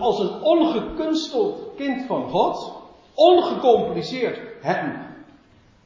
[0.00, 2.72] als een ongekunsteld kind van God,
[3.14, 5.06] ongecompliceerd hem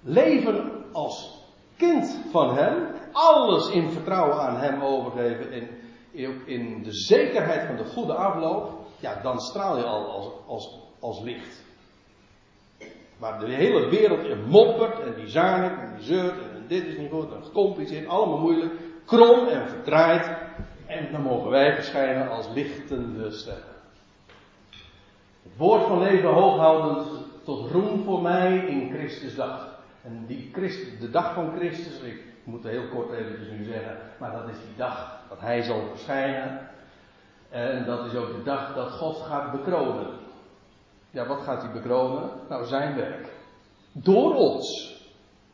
[0.02, 1.39] leven als
[1.80, 5.68] kind van hem, alles in vertrouwen aan hem overgeven en
[6.44, 11.20] in de zekerheid van de goede afloop, ja, dan straal je al als, als, als
[11.20, 11.64] licht.
[13.18, 16.96] Waar de hele wereld in moppert en die zanik en die zeurt en dit is
[16.96, 18.72] niet goed en gecompliceerd, allemaal moeilijk,
[19.04, 20.38] krom en verdraaid.
[20.86, 23.78] En dan mogen wij verschijnen als lichtende sterren.
[25.42, 27.08] Het woord van leven hooghoudend
[27.44, 29.69] tot roem voor mij in Christus dag.
[30.04, 30.50] En die
[31.00, 34.76] de dag van Christus, ik moet heel kort eventjes nu zeggen, maar dat is die
[34.76, 36.68] dag dat Hij zal verschijnen.
[37.50, 40.06] En dat is ook de dag dat God gaat bekronen.
[41.10, 42.30] Ja, wat gaat hij bekronen?
[42.48, 43.28] Nou, zijn werk.
[43.92, 44.98] Door ons.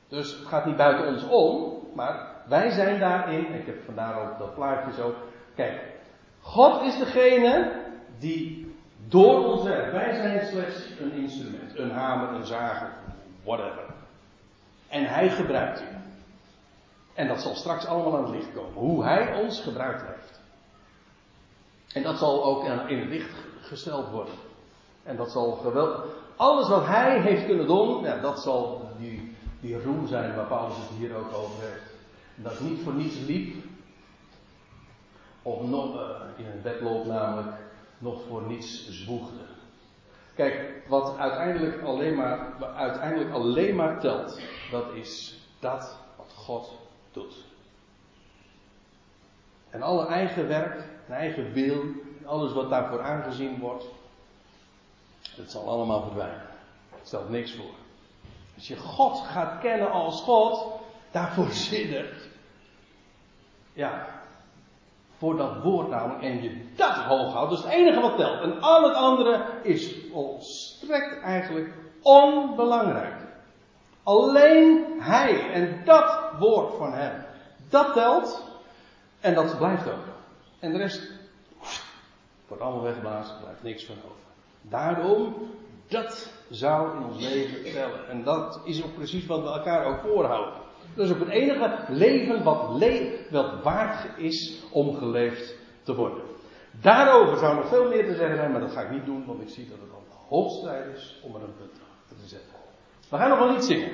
[0.09, 3.55] Dus het gaat niet buiten ons om, maar wij zijn daarin.
[3.55, 5.14] Ik heb vandaar ook dat plaatje zo.
[5.55, 5.80] Kijk,
[6.40, 7.82] God is degene
[8.18, 8.74] die
[9.09, 9.92] door ons werkt.
[9.92, 12.90] Wij zijn slechts een instrument, een hamer, een zager,
[13.44, 13.95] whatever.
[14.89, 15.84] En hij gebruikt u.
[17.14, 18.72] En dat zal straks allemaal aan het licht komen.
[18.72, 20.41] Hoe hij ons gebruikt heeft.
[21.93, 24.34] En dat zal ook in het licht gesteld worden.
[25.03, 26.05] En dat zal geweldig.
[26.37, 30.76] Alles wat hij heeft kunnen doen, ja, dat zal die, die roem zijn waar Paulus
[30.76, 31.95] het hier ook over heeft.
[32.34, 33.55] Dat niet voor niets liep.
[35.43, 36.01] Of nog, uh,
[36.37, 37.57] in het bed loopt namelijk,
[37.99, 39.56] nog voor niets zwoegde.
[40.37, 46.72] Kijk, wat uiteindelijk alleen maar, uiteindelijk alleen maar telt, dat is dat wat God
[47.12, 47.45] doet.
[49.70, 51.84] En alle eigen werk, en eigen wil,
[52.24, 53.84] alles wat daarvoor aangezien wordt,
[55.37, 56.47] dat zal allemaal verdwijnen.
[56.91, 57.74] Het stelt niks voor.
[58.55, 60.80] Als je God gaat kennen als God,
[61.11, 62.28] daarvoor zinnert.
[63.72, 64.16] Ja,
[65.19, 68.41] voor dat woord namelijk, en je dat hoog houdt, dat is het enige wat telt.
[68.41, 73.14] En al het andere is volstrekt eigenlijk onbelangrijk.
[74.03, 77.25] Alleen Hij en dat woord van Hem,
[77.69, 78.45] dat telt
[79.21, 80.05] en dat blijft ook.
[80.59, 81.11] En de rest
[82.49, 84.17] wordt allemaal weggeblazen, blijft niks van over.
[84.62, 85.35] Daarom,
[85.89, 88.09] dat zou in ons leven tellen.
[88.09, 90.66] En dat is ook precies wat we elkaar ook voorhouden.
[90.97, 96.22] Dat is ook het enige leven wat, le wat waard is om geleefd te worden.
[96.80, 99.40] Daarover zou nog veel meer te zeggen zijn, maar dat ga ik niet doen, want
[99.40, 101.72] ik zie dat het al de hoogste tijd is om er een punt
[102.09, 102.57] te zetten.
[103.11, 103.90] We gaan nog wel iets zingen.